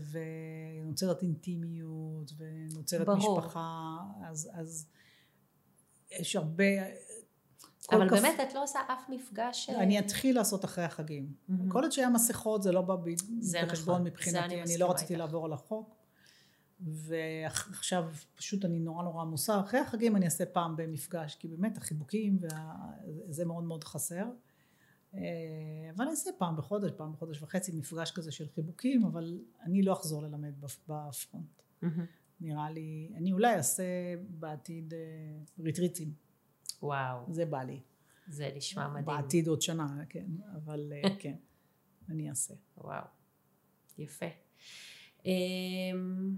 [0.84, 3.38] ונוצרת אינטימיות, ונוצרת ברור.
[3.40, 4.88] משפחה, אז, אז
[6.12, 6.64] יש הרבה...
[7.92, 9.70] אבל כף- באמת את לא עושה אף מפגש...
[9.70, 11.34] אה, אני אתחיל לעשות אחרי החגים.
[11.48, 11.70] מהמם.
[11.70, 12.96] כל עוד שהיה מסכות זה לא בא
[13.40, 15.20] זה בחשבון נכון, זה מבחינתי, אני אני לא רציתי איתך.
[15.26, 15.96] לעבור על החוק.
[16.82, 19.60] ועכשיו פשוט אני נורא נורא עמוסה.
[19.60, 22.40] אחרי החגים אני אעשה פעם במפגש, כי באמת החיבוקים
[23.28, 24.26] וזה מאוד מאוד חסר.
[25.16, 25.20] אה,
[25.96, 29.94] אבל אני אעשה פעם בחודש, פעם בחודש וחצי, מפגש כזה של חיבוקים, אבל אני לא
[29.94, 31.62] אחזור ללמד בפ- בפרונט.
[31.82, 32.06] מהמם.
[32.42, 33.84] נראה לי, אני אולי אעשה
[34.30, 35.00] בעתיד אה,
[35.64, 36.14] ריטריטים,
[36.84, 37.82] וואו, זה בא לי.
[38.28, 39.06] זה נשמע מדהים.
[39.06, 40.26] בעתיד עוד שנה, כן,
[40.56, 41.36] אבל אה, כן,
[42.10, 42.54] אני אעשה.
[42.78, 43.06] וואו,
[43.98, 44.26] יפה.
[45.26, 46.38] אמ,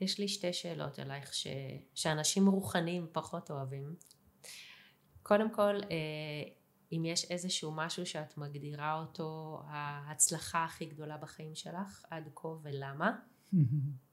[0.00, 1.46] יש לי שתי שאלות אלייך ש...
[1.94, 3.94] שאנשים רוחניים פחות אוהבים.
[5.22, 6.52] קודם כל, אה,
[6.92, 13.18] אם יש איזשהו משהו שאת מגדירה אותו ההצלחה הכי גדולה בחיים שלך עד כה ולמה?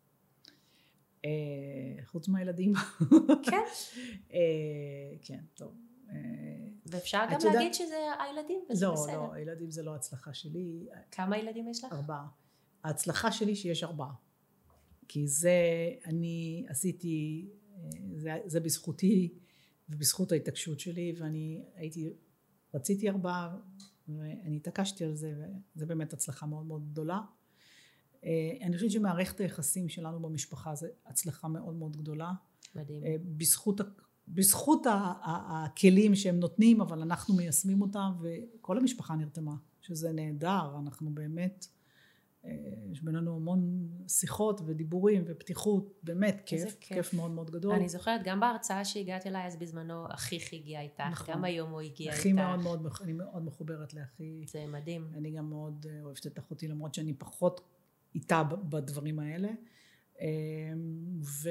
[1.26, 2.74] אה, חוץ מהילדים.
[3.44, 3.64] כן.
[4.34, 4.40] אה,
[5.22, 5.76] כן, טוב.
[6.10, 6.16] אה,
[6.86, 9.18] ואפשר גם להגיד שזה הילדים וזה לא, בסדר.
[9.18, 10.88] לא, הילדים זה לא הצלחה שלי.
[11.12, 11.94] כמה ילדים יש לך?
[11.94, 12.28] ארבעה.
[12.84, 14.14] ההצלחה שלי שיש ארבעה.
[15.08, 15.60] כי זה
[16.06, 17.50] אני עשיתי,
[18.16, 19.34] זה, זה בזכותי
[19.90, 22.10] ובזכות ההתעקשות שלי ואני הייתי,
[22.74, 23.58] רציתי ארבעה
[24.08, 25.34] ואני התעקשתי על זה
[25.76, 27.20] וזה באמת הצלחה מאוד מאוד גדולה.
[28.28, 32.32] אה, אני חושבת שמערכת היחסים שלנו במשפחה זה הצלחה מאוד מאוד גדולה.
[32.76, 33.04] מדהים.
[33.04, 33.82] אה, בזכות,
[34.28, 34.88] בזכות
[35.24, 41.68] הכלים שהם נותנים אבל אנחנו מיישמים אותם וכל המשפחה נרתמה שזה נהדר אנחנו באמת
[42.46, 42.52] אה,
[42.92, 46.98] יש בינינו המון שיחות ודיבורים ופתיחות באמת כיף כיף.
[46.98, 51.04] כיף מאוד מאוד גדול אני זוכרת גם בהרצאה שהגעת אליי אז בזמנו אחיך הגיע איתך,
[51.12, 51.36] נכון.
[51.36, 52.26] גם היום הוא הגיע איתך.
[52.26, 55.12] מאוד מאוד אני מאוד מחוברת לאחי זה מדהים.
[55.14, 57.62] אני גם מאוד אוהבת את אחותי למרות שאני פחות
[58.16, 59.50] איתה בדברים האלה.
[60.22, 60.28] אה,
[61.22, 61.50] ו...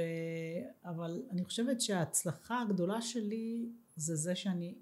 [0.84, 4.74] אבל אני חושבת שההצלחה הגדולה שלי זה זה שאני,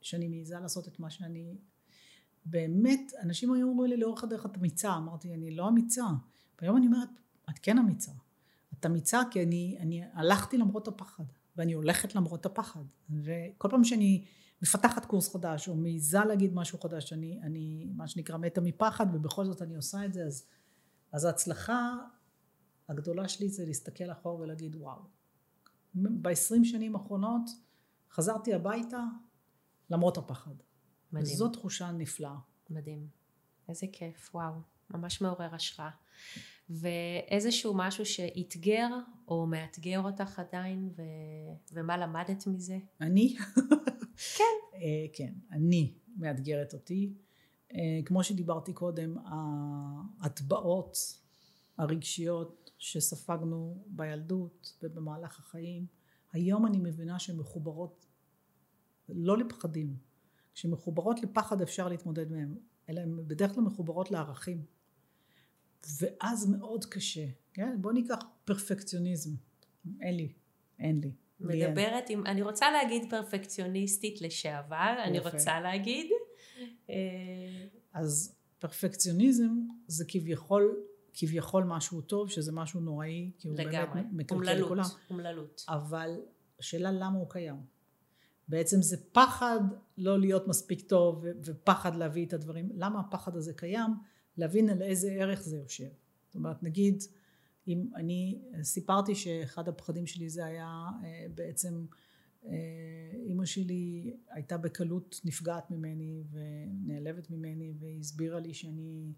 [0.00, 1.54] שאני מעיזה לעשות את מה שאני
[2.46, 6.04] באמת אנשים היו אומרים לי לאורך הדרך את אמיצה אמרתי אני לא אמיצה
[6.60, 7.08] והיום אני אומרת
[7.50, 8.12] את כן אמיצה
[8.78, 11.24] את אמיצה כי אני, אני הלכתי למרות הפחד
[11.56, 14.24] ואני הולכת למרות הפחד וכל פעם שאני
[14.62, 19.44] מפתחת קורס חדש או מעיזה להגיד משהו חדש אני, אני מה שנקרא מתה מפחד ובכל
[19.44, 20.46] זאת אני עושה את זה אז,
[21.12, 21.96] אז ההצלחה
[22.88, 25.00] הגדולה שלי זה להסתכל אחורה ולהגיד וואו
[25.94, 27.50] ב-20 שנים האחרונות
[28.10, 29.04] חזרתי הביתה
[29.90, 30.54] למרות הפחד
[31.12, 31.34] מדהים.
[31.34, 32.36] וזאת תחושה נפלאה
[32.70, 33.08] מדהים.
[33.68, 34.52] איזה כיף, וואו.
[34.90, 35.90] ממש מעורר השראה.
[36.70, 38.88] ואיזשהו משהו שאתגר
[39.28, 41.02] או מאתגר אותך עדיין, ו...
[41.72, 42.78] ומה למדת מזה?
[43.00, 43.36] אני?
[44.36, 44.44] כן.
[44.74, 47.12] אה, כן, אני מאתגרת אותי.
[47.74, 49.16] אה, כמו שדיברתי קודם,
[50.20, 50.96] ההטבעות
[51.78, 55.86] הרגשיות שספגנו בילדות ובמהלך החיים,
[56.32, 58.06] היום אני מבינה שהן מחוברות
[59.08, 59.96] לא לפחדים.
[60.54, 62.54] כשמחוברות לפחד אפשר להתמודד מהן,
[62.88, 64.64] אלא הן בדרך כלל מחוברות לערכים.
[66.00, 67.76] ואז מאוד קשה, כן?
[67.80, 69.30] בוא ניקח פרפקציוניזם.
[70.00, 70.32] אין לי,
[70.78, 71.12] אין לי.
[71.40, 75.30] מדברת עם, אני רוצה להגיד פרפקציוניסטית לשעבר, אני יפה.
[75.30, 76.06] רוצה להגיד.
[76.90, 79.50] אה, אז פרפקציוניזם
[79.86, 80.76] זה כביכול,
[81.14, 84.02] כביכול משהו טוב, שזה משהו נוראי, כי הוא לגמרי.
[84.02, 84.84] באמת מקלקל לכולם.
[85.10, 85.64] אומללות.
[85.68, 86.20] אבל
[86.58, 87.56] השאלה למה הוא קיים.
[88.48, 89.60] בעצם זה פחד
[89.98, 92.68] לא להיות מספיק טוב ופחד להביא את הדברים.
[92.74, 93.90] למה הפחד הזה קיים?
[94.36, 95.88] להבין על איזה ערך זה יושב.
[96.26, 97.02] זאת אומרת, נגיד,
[97.68, 101.86] אם אני סיפרתי שאחד הפחדים שלי זה היה אה, בעצם
[103.26, 109.12] אימא שלי הייתה בקלות נפגעת ממני ונעלבת ממני והיא הסבירה לי שאני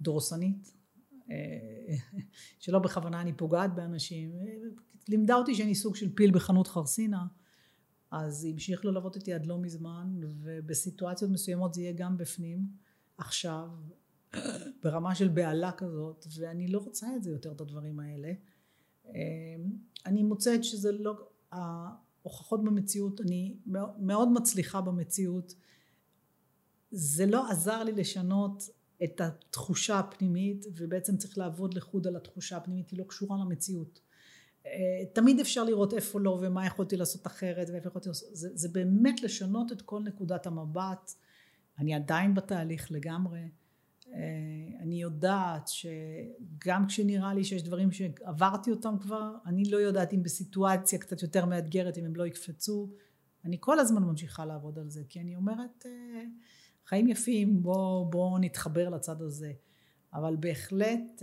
[0.00, 0.74] דורסנית
[1.30, 1.94] אה,
[2.60, 4.32] שלא בכוונה אני פוגעת באנשים.
[5.08, 7.26] לימדה אותי שאני סוג של פיל בחנות חרסינה
[8.10, 12.66] אז היא המשיך ללוות אותי עד לא מזמן ובסיטואציות מסוימות זה יהיה גם בפנים.
[13.18, 13.68] עכשיו
[14.82, 18.32] ברמה של בהלה כזאת ואני לא רוצה את זה יותר את הדברים האלה.
[19.06, 19.12] אה,
[20.06, 23.56] אני מוצאת שזה לא ההוכחות במציאות אני
[23.98, 25.54] מאוד מצליחה במציאות.
[26.90, 28.62] זה לא עזר לי לשנות
[29.04, 34.00] את התחושה הפנימית ובעצם צריך לעבוד לחוד על התחושה הפנימית היא לא קשורה למציאות.
[35.12, 39.22] תמיד אפשר לראות איפה לא ומה יכולתי לעשות אחרת ואיפה יכולתי לעשות זה, זה באמת
[39.22, 41.12] לשנות את כל נקודת המבט.
[41.78, 43.48] אני עדיין בתהליך לגמרי
[44.80, 50.98] אני יודעת שגם כשנראה לי שיש דברים שעברתי אותם כבר אני לא יודעת אם בסיטואציה
[50.98, 52.90] קצת יותר מאתגרת אם הם לא יקפצו
[53.44, 55.86] אני כל הזמן ממשיכה לעבוד על זה כי אני אומרת
[56.86, 59.52] חיים יפים בוא, בוא נתחבר לצד הזה
[60.14, 61.22] אבל בהחלט,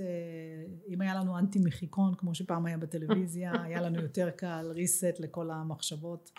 [0.88, 5.52] אם היה לנו אנטי מחיקון, כמו שפעם היה בטלוויזיה, היה לנו יותר קל, ריסט לכל
[5.52, 6.32] המחשבות.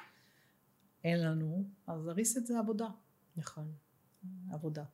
[1.05, 2.89] אין לנו, אז הריסט זה עבודה.
[3.37, 3.73] נכון.
[4.51, 4.85] עבודה.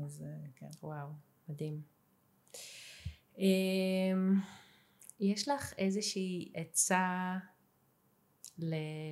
[0.00, 0.24] אז
[0.56, 0.66] כן.
[0.82, 1.08] וואו,
[1.48, 1.82] מדהים.
[3.38, 4.34] אמ,
[5.20, 7.36] יש לך איזושהי עצה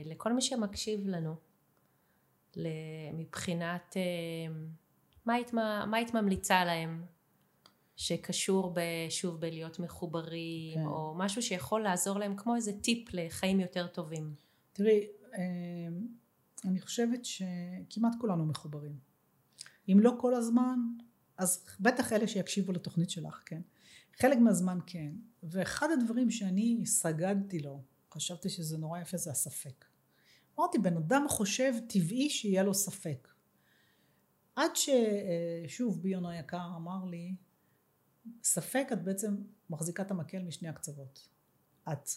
[0.04, 1.34] לכל מי שמקשיב לנו,
[3.12, 4.68] מבחינת אמ,
[5.26, 7.04] מה היית, מה היית ממליצה להם
[7.96, 8.74] שקשור
[9.08, 10.86] שוב בלהיות מחוברים, כן.
[10.86, 14.34] או משהו שיכול לעזור להם כמו איזה טיפ לחיים יותר טובים?
[14.72, 15.06] תראי,
[15.38, 16.06] אמ,
[16.64, 19.09] אני חושבת שכמעט כולנו מחוברים.
[19.92, 20.78] אם לא כל הזמן,
[21.36, 23.60] אז בטח אלה שיקשיבו לתוכנית שלך, כן?
[24.20, 25.12] חלק מהזמן כן.
[25.42, 27.82] ואחד הדברים שאני סגדתי לו,
[28.14, 29.84] חשבתי שזה נורא יפה, זה הספק.
[30.58, 33.28] אמרתי, בן אדם חושב טבעי שיהיה לו ספק.
[34.56, 37.34] עד ששוב ביון היקר אמר לי,
[38.42, 39.36] ספק את בעצם
[39.70, 41.28] מחזיקה את המקל משני הקצוות.
[41.92, 42.08] את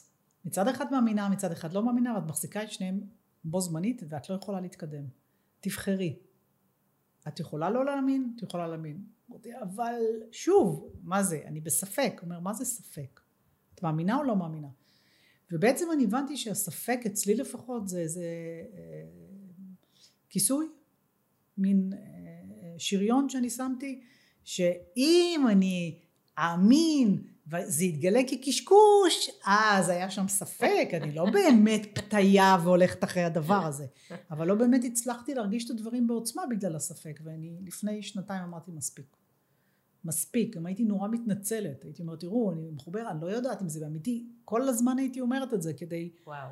[0.45, 3.01] מצד אחד מאמינה, מצד אחד לא מאמינה, ואת מחזיקה את שניהם
[3.43, 5.05] בו זמנית ואת לא יכולה להתקדם.
[5.59, 6.19] תבחרי.
[7.27, 9.03] את יכולה לא להאמין, את יכולה להאמין.
[9.61, 10.01] אבל
[10.31, 11.41] שוב, מה זה?
[11.45, 12.19] אני בספק.
[12.23, 13.19] אומר, מה זה ספק?
[13.75, 14.67] את מאמינה או לא מאמינה?
[15.51, 18.25] ובעצם אני הבנתי שהספק אצלי לפחות זה איזה
[18.73, 19.03] אה,
[20.29, 20.67] כיסוי,
[21.57, 21.99] מין אה,
[22.77, 24.01] שריון שאני שמתי,
[24.43, 25.99] שאם אני
[26.39, 33.65] אאמין וזה יתגלה כקשקוש, אז היה שם ספק, אני לא באמת פתיה והולכת אחרי הדבר
[33.65, 33.85] הזה.
[34.31, 39.17] אבל לא באמת הצלחתי להרגיש את הדברים בעוצמה בגלל הספק, ואני לפני שנתיים אמרתי מספיק.
[40.05, 43.87] מספיק, גם הייתי נורא מתנצלת, הייתי אומרת, תראו, אני מחוברת, אני לא יודעת אם זה
[43.87, 46.49] אמיתי, כל הזמן הייתי אומרת את זה כדי, וואו.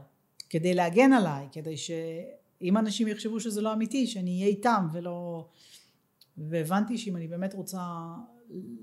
[0.49, 5.47] כדי להגן עליי, כדי שאם אנשים יחשבו שזה לא אמיתי, שאני אהיה איתם ולא...
[6.37, 7.81] והבנתי שאם אני באמת רוצה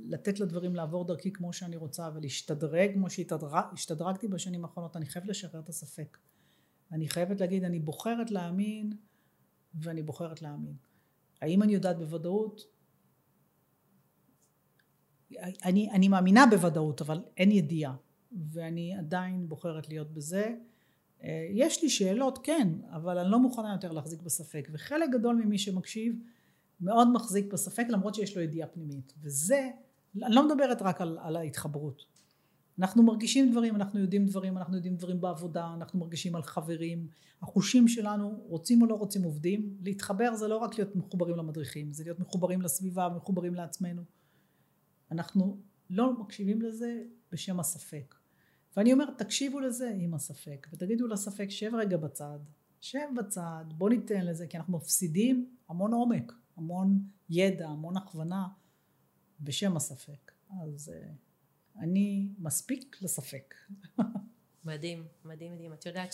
[0.05, 5.61] לתת לדברים לעבור דרכי כמו שאני רוצה ולהשתדרג כמו שהשתדרגתי בשנים האחרונות אני חייבת לשחרר
[5.61, 6.19] את הספק.
[6.93, 8.93] אני חייבת להגיד אני בוחרת להאמין
[9.75, 10.75] ואני בוחרת להאמין.
[11.43, 12.62] האם אני יודעת בוודאות?
[15.64, 17.97] אני, אני מאמינה בוודאות אבל אין ידיעה
[18.53, 20.55] ואני עדיין בוחרת להיות בזה.
[21.51, 24.69] יש לי שאלות כן אבל אני לא מוכנה יותר להחזיק בספק.
[24.73, 26.19] וחלק גדול ממי שמקשיב
[26.81, 29.14] מאוד מחזיק בספק למרות שיש לו ידיעה פנימית.
[29.22, 29.70] וזה
[30.22, 32.05] אני לא מדברת רק על, על ההתחברות.
[32.79, 37.09] אנחנו מרגישים דברים אנחנו יודעים דברים אנחנו יודעים דברים בעבודה אנחנו מרגישים על חברים.
[37.43, 39.76] החושים שלנו רוצים או לא רוצים עובדים.
[39.83, 44.03] להתחבר זה לא רק להיות מחוברים למדריכים זה להיות מחוברים לסביבה מחוברים לעצמנו.
[45.11, 45.59] אנחנו
[45.91, 47.03] לא מקשיבים לזה
[47.33, 48.14] בשם הספק.
[48.76, 52.39] ואני אומרת תקשיבו לזה עם הספק ותגידו לספק שב רגע בצד
[52.81, 58.49] שב בצד בוא ניתן לזה כי אנחנו מפסידים המון עומק המון ידע, המון הכוונה
[59.41, 60.33] בשם הספק.
[60.65, 63.55] אז uh, אני מספיק לספק.
[64.65, 65.73] מדהים, מדהים, מדהים.
[65.73, 66.13] את יודעת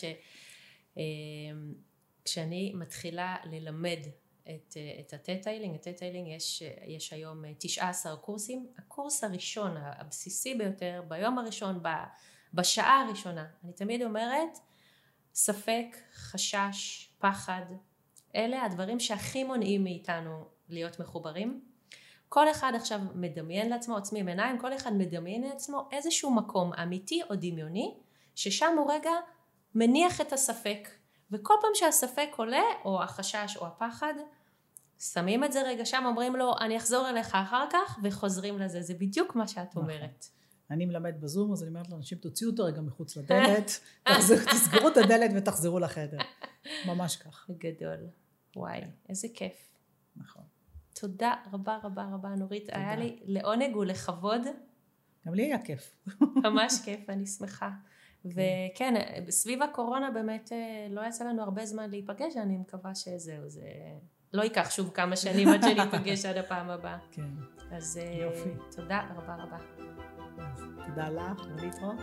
[2.23, 3.99] שכשאני אמ, מתחילה ללמד
[4.43, 8.67] את, את התטא הילינג, התטא הילינג יש, יש היום 19 קורסים.
[8.79, 11.83] הקורס הראשון, הבסיסי ביותר, ביום הראשון,
[12.55, 14.59] בשעה הראשונה, אני תמיד אומרת,
[15.35, 17.65] ספק, חשש, פחד,
[18.37, 21.61] אלה הדברים שהכי מונעים מאיתנו להיות מחוברים.
[22.29, 27.37] כל אחד עכשיו מדמיין לעצמו, עוצמים עיניים, כל אחד מדמיין לעצמו איזשהו מקום אמיתי או
[27.37, 27.95] דמיוני,
[28.35, 29.11] ששם הוא רגע
[29.75, 30.89] מניח את הספק.
[31.31, 34.15] וכל פעם שהספק עולה, או החשש או הפחד,
[34.99, 38.83] שמים את זה רגע שם, אומרים לו, אני אחזור אליך אחר כך, וחוזרים לזה.
[38.83, 39.83] זה בדיוק מה שאת נכון.
[39.83, 40.27] אומרת.
[40.71, 43.81] אני מלמד בזום, אז אני אומרת לאנשים, תוציאו אותו רגע מחוץ לדלת,
[44.53, 46.19] תסגרו את הדלת ותחזרו לחדר.
[46.87, 47.51] ממש כך.
[47.65, 48.24] גדול.
[48.57, 49.75] וואי, איזה כיף.
[50.17, 50.43] נכון.
[51.01, 52.79] תודה רבה רבה רבה נורית, תודה.
[52.79, 54.41] היה לי לעונג ולכבוד.
[55.27, 55.97] גם לי היה כיף.
[56.45, 57.71] ממש כיף, אני שמחה.
[58.23, 58.29] כן.
[58.31, 58.95] וכן,
[59.31, 63.63] סביב הקורונה באמת אה, לא יצא לנו הרבה זמן להיפגש, אני מקווה שזהו, זה
[64.33, 66.99] לא ייקח שוב כמה שנים עד שניפגש עד הפעם הבאה.
[67.13, 67.31] כן.
[67.71, 68.51] אז אה, יופי.
[68.77, 69.59] תודה רבה רבה.
[70.87, 72.01] תודה לך, ולהתראות.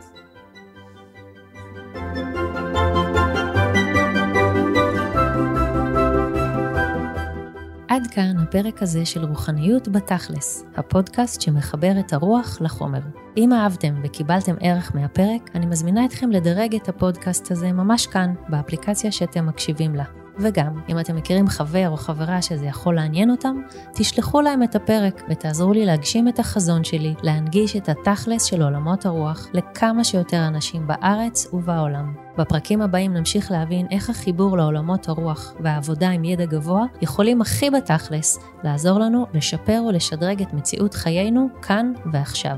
[7.91, 12.99] עד כאן הפרק הזה של רוחניות בתכלס, הפודקאסט שמחבר את הרוח לחומר.
[13.37, 19.11] אם אהבתם וקיבלתם ערך מהפרק, אני מזמינה אתכם לדרג את הפודקאסט הזה ממש כאן, באפליקציה
[19.11, 20.20] שאתם מקשיבים לה.
[20.41, 23.55] וגם, אם אתם מכירים חבר או חברה שזה יכול לעניין אותם,
[23.93, 29.05] תשלחו להם את הפרק ותעזרו לי להגשים את החזון שלי, להנגיש את התכלס של עולמות
[29.05, 32.13] הרוח לכמה שיותר אנשים בארץ ובעולם.
[32.37, 38.39] בפרקים הבאים נמשיך להבין איך החיבור לעולמות הרוח והעבודה עם ידע גבוה יכולים הכי בתכלס
[38.63, 42.57] לעזור לנו לשפר ולשדרג את מציאות חיינו כאן ועכשיו.